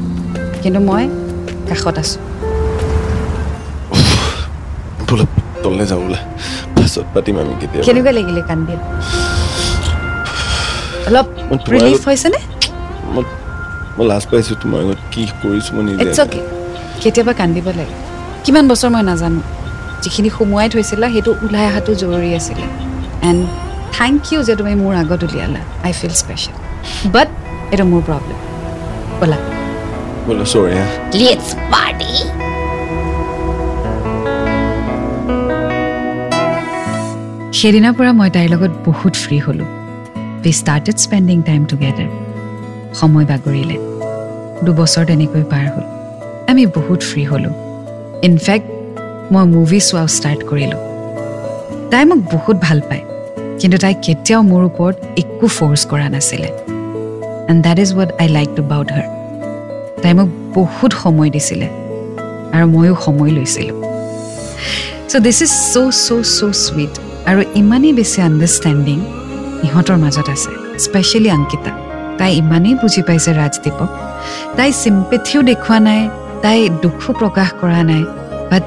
কিন্তু 0.62 0.80
মই 0.88 1.04
কাষত 1.68 1.96
আছোঁ। 2.02 2.20
তললৈ 5.62 5.86
যাওঁ 5.90 6.02
পাছত 6.92 7.06
পাতিম 7.14 7.36
আমি 7.42 7.54
কেতিয়া 7.60 7.82
কেনেকুৱা 7.86 8.12
লাগিলে 8.18 8.40
কান্দি 8.50 8.74
অলপ 11.08 11.26
ৰিলিফ 11.72 12.02
হৈছেনে 12.08 12.38
মই 13.96 14.04
লাজ 14.10 14.24
পাইছোঁ 14.30 14.56
তোমাৰ 14.62 14.78
আগত 14.84 15.00
কি 15.12 15.22
কৰিছোঁ 15.42 15.72
মই 15.76 15.82
নিজে 15.88 16.04
কেতিয়াবা 17.02 17.32
কান্দিব 17.40 17.66
লাগে 17.78 17.96
কিমান 18.44 18.64
বছৰ 18.70 18.90
মই 18.94 19.02
নাজানো 19.10 19.40
যিখিনি 20.02 20.30
সোমোৱাই 20.36 20.68
থৈছিলা 20.72 21.06
সেইটো 21.14 21.30
ওলাই 21.44 21.64
অহাটো 21.70 21.92
জৰুৰী 22.02 22.30
আছিলে 22.38 22.64
এণ্ড 23.28 23.40
থেংক 23.96 24.20
ইউ 24.32 24.40
যে 24.48 24.54
তুমি 24.60 24.72
মোৰ 24.82 24.94
আগত 25.02 25.20
উলিয়ালা 25.26 25.62
আই 25.86 25.92
ফিল 25.98 26.14
স্পেচিয়েল 26.22 26.56
বাট 27.14 27.28
এইটো 27.72 27.84
মোৰ 27.92 28.02
প্ৰব্লেম 28.08 28.38
ব'লা 29.20 29.38
বোলে 30.26 30.44
চৰি 30.52 30.72
সেইদিনাৰ 37.62 37.92
পৰা 37.98 38.12
মই 38.18 38.30
তাইৰ 38.34 38.48
লগত 38.54 38.72
বহুত 38.86 39.14
ফ্ৰী 39.22 39.36
হ'লোঁ। 39.44 39.68
We 40.44 40.52
started 40.60 40.96
spending 41.04 41.42
time 41.48 41.62
together 41.70 42.08
সময় 43.00 43.26
বাগৰিলে। 43.30 43.76
দুবছৰ 44.64 45.04
তেনেকৈ 45.10 45.42
পাৰ 45.52 45.66
হ'ল। 45.72 45.84
আমি 46.50 46.62
বহুত 46.78 47.00
ফ্ৰী 47.10 47.22
হ'লোঁ। 47.30 47.54
ইনফেক্ট 48.28 48.66
মই 49.32 49.44
মুভি 49.54 49.80
চোৱাও 49.88 50.06
ষ্টাৰ্ট 50.16 50.40
কৰিলোঁ। 50.50 50.80
তাই 51.90 52.04
মোক 52.04 52.20
বহুত 52.34 52.56
ভাল 52.66 52.78
পায়। 52.88 53.04
কিন্তু 53.60 53.76
তাই 53.78 53.94
কেতিয়াও 54.06 54.42
মোৰ 54.50 54.62
ওপৰত 54.70 54.96
একো 55.22 55.46
ফ'ৰ্চ 55.56 55.82
কৰা 55.90 56.06
নাছিলে। 56.14 56.50
And 57.50 57.60
that 57.66 57.78
is 57.84 57.90
what 57.98 58.10
I 58.22 58.28
like 58.28 58.48
to 58.56 58.62
about 58.62 58.88
her 58.96 59.06
তাই 60.02 60.12
মোক 60.18 60.28
বহুত 60.54 60.92
সময় 61.02 61.30
দিছিলে। 61.30 61.68
আৰু 62.54 62.66
ময়ো 62.74 62.94
সময় 63.04 63.32
লৈছিলোঁ। 63.36 63.76
চ' 65.10 65.20
this 65.24 65.38
is 65.46 65.52
so 65.72 65.90
so 66.04 66.22
so 66.36 66.54
sweet 66.66 67.11
আৰু 67.30 67.40
ইমানেই 67.60 67.92
বেছি 67.98 68.18
আণ্ডাৰষ্টেণ্ডিং 68.28 68.98
ইহঁতৰ 69.66 69.96
মাজত 70.04 70.28
আছে 70.34 70.52
স্পেচিয়েলি 70.84 71.30
অংকিতা। 71.36 71.72
তাই 72.18 72.30
ইমানেই 72.42 72.74
বুজি 72.80 73.02
পাইছে 73.08 73.30
ৰাজদীপক। 73.40 73.90
তাই 74.56 74.70
চিম্পেথিও 74.82 75.40
দেখুওৱা 75.50 75.78
নাই 75.88 76.02
তাই 76.42 76.58
দুখো 76.82 77.10
প্ৰকাশ 77.20 77.48
কৰা 77.60 77.80
নাই 77.90 78.02
বাট 78.50 78.64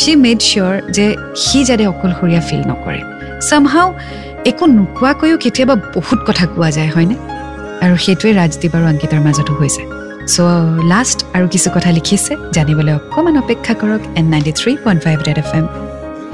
শ্বি 0.00 0.12
মেড 0.24 0.38
চিয়'ৰ 0.48 0.74
যে 0.96 1.06
সি 1.44 1.58
যাতে 1.68 1.84
অকলশৰীয়া 1.92 2.42
ফিল 2.48 2.62
নকৰে। 2.70 3.00
চামহাও 3.48 3.88
একো 4.50 4.64
নোকোৱাকৈও 4.78 5.36
কেতিয়াবা 5.44 5.74
বহুত 5.96 6.20
কথা 6.28 6.44
কোৱা 6.52 6.70
যায় 6.76 6.90
হয়নে? 6.94 7.16
আৰু 7.84 7.94
সেইটোৱে 8.04 8.30
ৰাজদীপ 8.40 8.72
আৰু 8.78 8.84
অংকিতাৰ 8.92 9.20
মাজতো 9.26 9.52
হৈছে। 9.60 9.82
চ' 10.34 10.38
লাষ্ট 10.92 11.18
আৰু 11.36 11.46
কিছু 11.54 11.68
কথা 11.76 11.90
লিখিছে 11.96 12.32
জানিবলৈ 12.56 12.92
অকণমান 12.98 13.36
অপেক্ষা 13.42 13.74
কৰক 13.80 14.02
N 14.18 14.26
ninety 14.32 14.52
three 14.60 14.72
point 14.84 15.00
five 15.04 15.16
red 15.28 15.38
F 15.42 15.50
M 15.58 15.64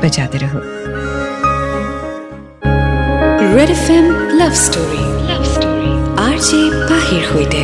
বজাতে 0.02 0.38
ৰহো 0.44 0.79
red 3.56 3.70
F 3.76 3.86
M 3.96 4.06
love 4.40 4.52
love 5.28 5.48
R 6.26 6.36
J 6.48 6.60
পাহিৰ 6.90 7.22
সৈতে 7.30 7.62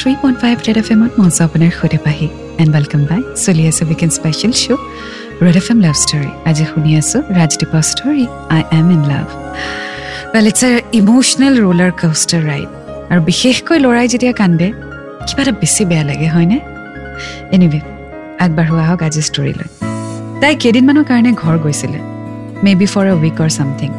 three 0.00 0.12
point 0.22 0.36
five 0.42 0.56
red 0.66 0.78
F 0.82 0.88
এমত 0.94 1.12
মঞ্চ 1.20 1.36
আপোনাৰ 1.46 1.70
সৈতে 1.78 1.98
পাহি। 2.06 2.26
এণ্ড 2.62 2.70
ৱেলকাম 2.76 3.02
বাই 3.10 3.20
চলি 3.44 3.62
আছে 3.70 3.82
special 4.18 4.52
show' 4.62 4.82
red 5.44 5.56
F 5.60 5.66
M 5.72 5.78
love 5.86 5.96
আজি 6.50 6.64
শুনি 6.70 6.90
আছোঁ 7.00 7.20
ৰাজদীপৰ 7.38 7.82
story 7.90 8.24
I 8.56 8.62
am 8.78 8.86
in 8.96 9.02
love 9.12 9.26
well 10.34 10.46
it's 10.50 10.62
a 10.68 10.72
roller 11.64 11.92
ride 12.50 12.68
আৰু 13.10 13.20
বিশেষকৈ 13.30 13.76
ল'ৰাই 13.84 14.06
যেতিয়া 14.12 14.34
কান্দে 14.40 14.68
কিবা 15.26 15.42
এটা 15.44 15.52
বেছি 15.60 15.82
বেয়া 15.90 16.04
লাগে 16.10 16.28
হয়নে? 16.34 16.58
এনিৱে 17.54 17.80
আগবাঢ়ো 18.44 18.74
আহক 18.84 19.00
আজি 19.06 19.22
ষ্টৰীলৈ 19.28 19.68
তাই 20.40 20.52
কেইদিনমানৰ 20.62 21.04
কাৰণে 21.10 21.30
ঘৰ 21.42 21.56
গৈছিলে। 21.66 22.00
Maybe 22.80 22.86
for 22.92 23.04
a 23.12 23.14
week 23.22 23.38
or 23.44 23.50
something 23.56 23.90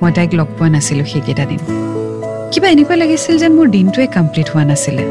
মই 0.00 0.10
তাইক 0.16 0.30
লগ 0.38 0.48
পোৱা 0.56 0.68
নাছিলোঁ 0.74 1.06
সেইকেইটা 1.12 1.44
দিন। 1.50 1.60
কিবা 2.52 2.68
এনেকুৱা 2.74 2.96
লাগিছিল 3.02 3.34
যেন 3.42 3.52
মোৰ 3.58 3.66
দিনটোৱে 3.76 4.06
কমপ্লিট 4.16 4.46
হোৱা 4.52 4.64
নাছিলে। 4.70 5.04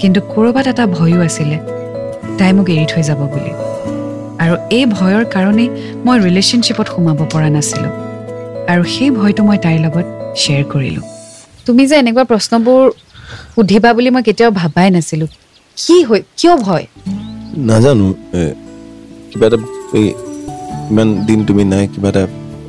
কিন্তু 0.00 0.18
ক'ৰবাত 0.32 0.66
এটা 0.72 0.84
ভয়ো 0.96 1.18
আছিলে। 1.28 1.56
তাই 2.38 2.50
মোক 2.56 2.66
এৰি 2.74 2.86
থৈ 2.92 3.02
যাব 3.08 3.20
বুলি। 3.32 3.52
আৰু 4.42 4.54
এই 4.78 4.84
ভয়ৰ 4.96 5.24
কাৰণেই 5.34 5.68
মই 6.06 6.16
ৰিলেশ্যনশ্বিপত 6.26 6.86
সোমাব 6.94 7.20
পৰা 7.32 7.48
নাছিলোঁ। 7.56 7.92
আৰু 8.72 8.82
সেই 8.94 9.10
ভয়টো 9.18 9.42
মই 9.48 9.58
তাইৰ 9.64 9.78
লগত 9.86 10.06
শ্বেয়াৰ 10.42 10.64
কৰিলোঁ। 10.72 11.04
তুমি 11.66 11.82
যে 11.90 11.94
এনেকুৱা 12.02 12.24
প্ৰশ্নবোৰ 12.30 12.82
সুধিবা 13.54 13.90
বুলি 13.96 14.10
মই 14.14 14.22
কেতিয়াও 14.28 14.52
ভাবাই 14.60 14.88
নাছিলোঁ। 14.96 15.28
কি 15.78 15.96
হৈ 16.08 16.20
কিয় 16.38 16.54
ভয়? 16.66 16.84
নাজানো 17.68 18.08
কিবা 19.30 19.46
এটা 19.48 19.58
ইমান 20.94 21.08
দিন 21.28 21.40
তুমি 21.48 21.62
নাই 21.72 21.84
কিবা 21.92 22.08
এটা 22.12 22.22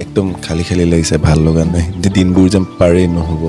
একদম 0.04 0.26
খালী 0.46 0.64
খালী 0.70 0.86
লাগিছে 0.94 1.16
ভাল 1.28 1.40
লগা 1.48 1.64
নাই। 1.74 1.86
দিনবোৰ 2.16 2.46
যেন 2.54 2.64
পাৰেই 2.80 3.08
নহ'ব। 3.16 3.44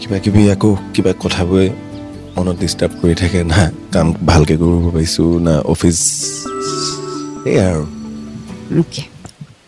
কিবা 0.00 0.16
কিবি 0.24 0.42
আকৌ 0.54 0.70
কিবা 0.94 1.12
কথাবোৰে 1.24 1.66
মনত 2.36 2.56
ডিষ্টাৰ্ব 2.62 2.92
কৰি 3.00 3.14
থাকে। 3.22 3.40
না 3.52 3.60
কাম 3.92 4.06
ভালকৈ 4.26 4.56
কৰিব 4.62 4.84
পাৰিছোঁ 4.94 5.28
না 5.46 5.54
অফিচ 5.72 5.98
সেয়াই 7.42 7.66
আৰু। 7.70 7.84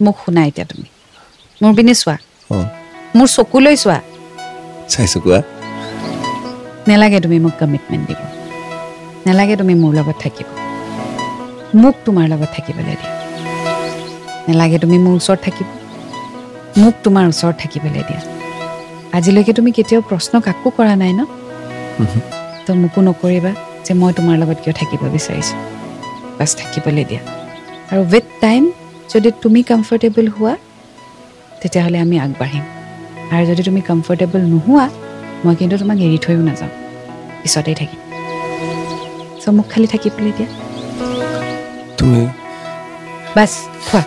মোক 0.00 0.16
শুনা 0.24 0.40
এতিয়া 0.48 0.66
তুমি। 0.70 0.88
মোৰ 1.60 1.72
পিনে 1.76 1.94
চোৱা। 1.94 2.16
মোৰ 3.16 3.28
চকুলৈ 3.36 3.76
চোৱা। 3.76 3.98
চাইছোঁ 4.88 5.20
কোৱা। 5.24 5.40
নেলাগে 6.88 7.18
তুমি 7.20 7.36
মোক 7.38 7.54
কমিটমেণ্ট 7.60 8.04
দিব। 8.08 8.20
নেলাগে 9.26 9.54
তুমি 9.56 9.74
মোৰ 9.82 9.92
লগত 9.94 10.16
থাকিব। 10.22 10.48
মোক 11.82 11.94
তোমাৰ 12.04 12.24
লগত 12.32 12.48
থাকিবলৈ 12.56 12.94
দিয়া। 13.00 13.19
নেলাগে 14.50 14.78
তুমি 14.78 14.96
মোৰ 15.04 15.14
ওচৰত 15.20 15.38
থাকিব। 15.46 15.68
মোক 16.80 16.94
তোমাৰ 17.04 17.24
ওচৰত 17.32 17.54
থাকিবলৈ 17.62 18.02
দিয়া। 18.08 18.20
আজিলৈকে 19.16 19.52
তুমি 19.52 19.70
কেতিয়াও 19.76 20.02
প্ৰশ্ন 20.10 20.32
কাকো 20.46 20.68
কৰা 20.76 20.94
নাই 21.02 21.12
ন? 21.18 21.20
তো 22.66 22.70
মোকো 22.82 23.00
নকৰিবা 23.08 23.52
যে 23.84 23.92
মই 24.00 24.12
তোমাৰ 24.18 24.36
লগত 24.42 24.58
কিয় 24.64 24.74
থাকিব 24.80 25.02
বিচাৰিছোঁ। 25.14 25.58
বাছ 26.38 26.50
থাকিবলৈ 26.60 27.04
দিয়া। 27.10 27.22
আৰু 27.90 28.00
উইথ 28.12 28.26
টাইম 28.40 28.62
যদি 29.14 29.28
তুমি 29.42 29.60
কমফৰ্টেবল 29.70 30.26
হোৱা 30.28 30.54
তেতিয়াহ'লে 31.62 31.98
আমি 31.98 32.16
আগবাঢ়িম। 32.18 32.64
আৰু 33.32 33.44
যদি 33.50 33.62
তুমি 33.62 33.80
কমফৰ্টেবল 33.90 34.40
নোহোৱা 34.52 34.86
মই 35.44 35.54
কিন্তু 35.60 35.74
তোমাক 35.78 35.98
এৰি 36.06 36.18
থৈও 36.24 36.42
নাযাওঁ। 36.48 36.72
পিছতেই 37.42 37.74
থাকিম। 37.74 38.00
চ' 39.42 39.48
মোক 39.56 39.66
খালি 39.72 39.86
থাকিবলৈ 39.86 40.32
দিয়া। 40.38 40.48
তুমি 41.98 42.22
বাছ 43.36 43.52
খোৱা। 43.86 44.02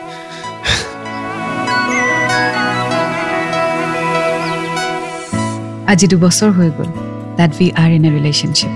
আজি 5.92 6.06
দুবছৰ 6.12 6.52
হৈ 6.58 6.70
গ'ল 6.78 6.90
that 7.38 7.52
we 7.60 7.68
are 7.84 7.90
in 7.98 8.04
a 8.08 8.10
relationship 8.18 8.74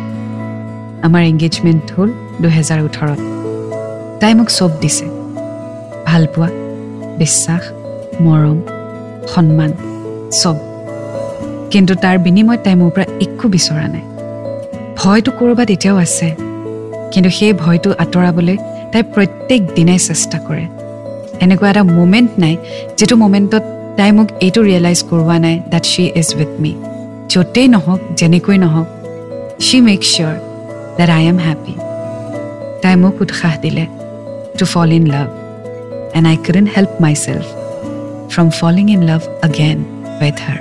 আমাৰ 1.08 1.22
এংগেজমেণ্ট 1.32 1.86
হ'ল 1.96 2.10
দুহেজাৰ 2.42 2.80
ওঠৰত। 2.88 3.20
তাই 4.22 4.34
মোক 4.38 4.50
চব 4.58 4.72
দিছে। 4.82 5.06
ভালপোৱা 6.10 6.50
বিশ্বাস 7.22 7.64
মৰম 8.26 8.58
সন্মান 9.34 9.72
চব। 10.42 10.56
কিন্তু 11.72 11.94
তাৰ 12.04 12.16
বিনিময়ত 12.26 12.62
তাই 12.66 12.76
মোৰ 12.82 12.90
পৰা 12.96 13.06
একো 13.26 13.46
বিচৰা 13.56 13.88
নাই। 13.94 14.06
ভয়টো 15.00 15.32
ক'ৰবাত 15.40 15.70
এতিয়াও 15.76 15.98
আছে। 16.06 16.28
কিন্তু 17.12 17.30
সেই 17.38 17.54
ভয়টো 17.64 17.90
আঁতৰাবলৈ 18.04 18.58
তাই 18.92 19.04
প্ৰত্যেক 19.14 19.62
দিনাই 19.76 20.00
চেষ্টা 20.08 20.38
কৰে। 20.48 20.66
এনেকুৱা 21.44 21.68
এটা 21.72 21.84
মুমেণ্ট 21.98 22.32
নাই 22.44 22.54
যিটো 22.98 23.16
মুমেণ্টত 23.24 23.64
তাই 23.98 24.12
মোক 24.18 24.28
এইটো 24.46 24.60
ৰিয়েলাইজ 24.68 25.00
কৰোৱা 25.10 25.38
নাই 25.46 25.56
that 25.72 25.84
she 25.92 26.04
is 26.22 26.30
with 26.38 26.52
me 26.64 26.72
য'তেই 27.32 27.68
নহওক 27.74 28.02
যেনেকৈ 28.20 28.58
নহওক 28.64 28.88
she 29.66 29.78
make 29.88 30.02
sure 30.12 30.36
that 30.98 31.10
I 31.18 31.24
am 31.32 31.38
happy 31.48 31.74
তাই 32.82 32.96
মোক 33.04 33.16
উৎসাহ 33.24 33.54
দিলে 33.64 33.86
to 34.58 34.66
fall 34.74 34.90
in 34.98 35.06
love 35.14 35.28
and 36.18 36.26
I 36.32 36.36
couldn't 36.46 36.70
help 36.76 36.92
myself 37.26 37.46
from 38.32 38.48
falling 38.60 38.86
in 38.96 39.02
love 39.10 39.22
again 39.48 39.78
with 40.22 40.38
her 40.46 40.60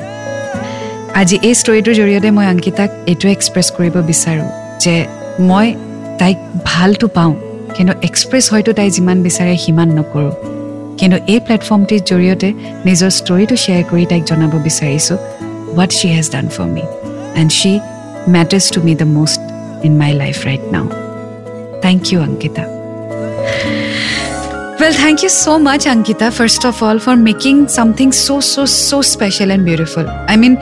আজি 1.20 1.36
এই 1.48 1.54
ষ্টৰিটোৰ 1.60 1.94
জৰিয়তে 2.00 2.28
মই 2.36 2.46
অংকিতাক 2.54 2.90
এইটোৱে 3.10 3.30
এক্সপ্ৰেছ 3.36 3.66
কৰিব 3.76 3.94
বিচাৰোঁ 4.10 4.48
যে 4.84 4.94
মই 5.50 5.66
তাইক 6.20 6.38
ভালটো 6.70 7.06
পাওঁ 7.16 7.32
কিন্তু 7.76 7.92
এক্সপ্ৰেছ 8.08 8.44
হয়তো 8.52 8.70
তাই 8.78 8.88
যিমান 8.96 9.18
বিচাৰে 9.26 9.54
সিমান 9.64 9.88
নকৰোঁ। 9.98 10.34
কিন্তু 10.98 11.16
এই 11.32 11.40
প্লেটফৰ্মটিৰ 11.46 12.02
জৰিয়তে 12.10 12.48
নিজৰ 12.86 13.10
ষ্টৰিটো 13.18 13.54
শ্বেয়াৰ 13.62 13.84
কৰি 13.90 14.04
তাইক 14.10 14.22
জনাব 14.30 14.52
বিচাৰিছোঁ। 14.66 15.18
What 15.76 15.90
she 15.98 16.08
has 16.16 16.26
done 16.36 16.46
for 16.56 16.66
me 16.76 16.84
and 17.40 17.50
she 17.60 17.72
matters 18.36 18.66
to 18.74 18.80
me 18.86 18.94
the 19.02 19.08
most 19.18 19.40
in 19.82 19.98
my 19.98 20.12
life 20.12 20.44
right 20.44 20.64
now. 20.70 20.86
Thank 21.82 22.12
you, 22.12 22.18
Ankita. 22.20 22.64
Well, 24.80 24.92
thank 24.92 25.22
you 25.22 25.28
so 25.28 25.58
much, 25.58 25.84
Ankita, 25.84 26.32
first 26.32 26.64
of 26.64 26.82
all, 26.82 26.98
for 26.98 27.16
making 27.16 27.68
something 27.68 28.12
so, 28.12 28.40
so, 28.40 28.66
so 28.66 29.02
special 29.02 29.50
and 29.50 29.64
beautiful. 29.64 30.06
I 30.28 30.36
mean, 30.36 30.56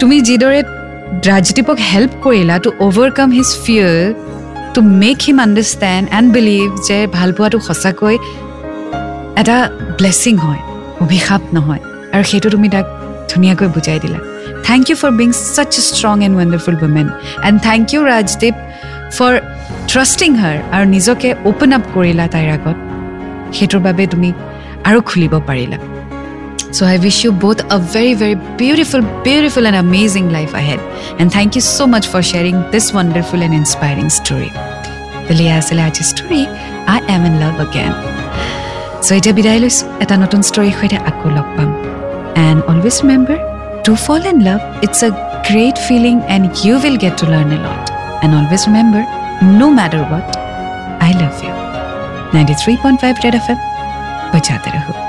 তুমি 0.00 0.16
যিদৰে 0.28 0.60
ৰাজদীপক 1.28 1.78
help 1.90 2.12
কৰিলা 2.24 2.56
to 2.64 2.70
overcome 2.86 3.28
his 3.38 3.48
fear 3.64 3.96
to 4.74 4.80
make 5.02 5.16
him 5.26 5.36
understand 5.46 6.04
and 6.18 6.28
believe 6.36 6.68
যে 6.88 6.98
ভালপোৱাটো 7.18 7.58
সঁচাকৈ 7.68 8.16
এটা 9.40 9.56
blessing 9.98 10.34
হয় 10.44 10.62
অভিশাপ 11.04 11.42
নহয় 11.56 11.82
আৰু 12.14 12.24
সেইটো 12.30 12.48
তুমি 12.54 12.68
তাক 12.74 12.86
ধুনীয়াকৈ 13.30 13.68
বুজাই 13.76 13.98
দিলা 14.04 14.31
thank 14.68 14.84
you 14.90 14.96
for 15.02 15.12
being 15.20 15.28
such 15.54 15.70
a 15.80 15.82
strong 15.90 16.14
and 16.26 16.34
wonderful 16.38 16.74
women 16.82 17.06
and 17.48 17.56
thank 17.68 17.84
you 17.94 18.00
Rajdeep 18.12 18.54
for 19.16 19.32
trusting 19.90 20.30
her 20.42 20.56
আৰু 20.74 20.84
নিজকে 20.96 21.28
অ'পন 21.50 21.70
আপ 21.76 21.82
কৰিলা 21.94 22.24
তাইৰ 22.34 22.48
আগত। 22.56 22.76
সেইটোৰ 23.56 23.80
বাবে 23.86 24.02
তুমি 24.12 24.30
আৰু 24.88 24.98
খুলিব 25.08 25.34
পাৰিলা। 25.48 25.78
So' 26.76 26.82
I 26.90 26.96
wish 27.04 27.18
you 27.24 27.30
both 27.44 27.60
a 27.76 27.78
very, 27.94 28.14
very 28.22 28.36
beautiful, 28.60 29.00
beautiful 29.28 29.64
and 29.68 29.76
amazing 29.86 30.26
life 30.36 30.54
ahead. 30.60 30.80
And 31.18 31.26
thank 31.36 31.50
you 31.56 31.64
so 31.76 31.84
much 31.94 32.06
for 32.12 32.20
sharing 32.30 32.56
this 32.72 32.86
wonderful 32.98 33.40
and 33.46 33.54
inspiring 33.60 34.10
story. 34.18 34.50
Belia 35.26 35.52
আছিলে 35.60 35.82
আজিৰ 35.88 36.06
story 36.12 36.40
I 36.94 37.00
am 37.14 37.22
in 37.28 37.34
love 37.42 37.54
again 37.64 37.92
so' 39.04 39.10
এতিয়া 39.18 39.34
বিদায় 39.38 39.60
লৈছোঁ। 39.64 39.86
এটা 40.02 40.14
নতুন 40.22 40.40
ষ্টৰীৰ 40.50 40.74
সৈতে 40.78 40.98
আকৌ 41.10 41.28
লগ 41.36 41.46
পাম। 41.56 41.70
And 42.46 42.60
always 42.70 42.96
remember 43.02 43.38
To 43.86 43.96
fall 43.96 44.24
in 44.24 44.44
love, 44.44 44.60
it's 44.84 45.02
a 45.02 45.10
great 45.48 45.76
feeling 45.76 46.20
and 46.22 46.56
you 46.64 46.74
will 46.78 46.96
get 46.96 47.18
to 47.18 47.26
learn 47.26 47.50
a 47.52 47.60
lot. 47.60 47.90
And 48.22 48.32
always 48.32 48.66
remember, 48.68 49.02
no 49.42 49.70
matter 49.72 50.02
what, 50.04 50.36
I 51.02 51.10
love 51.22 51.42
you. 51.42 51.50
93.5 52.32 53.24
Red 53.24 53.34
FM, 53.34 53.58
बजाते 54.34 54.70
रहो 54.70 55.01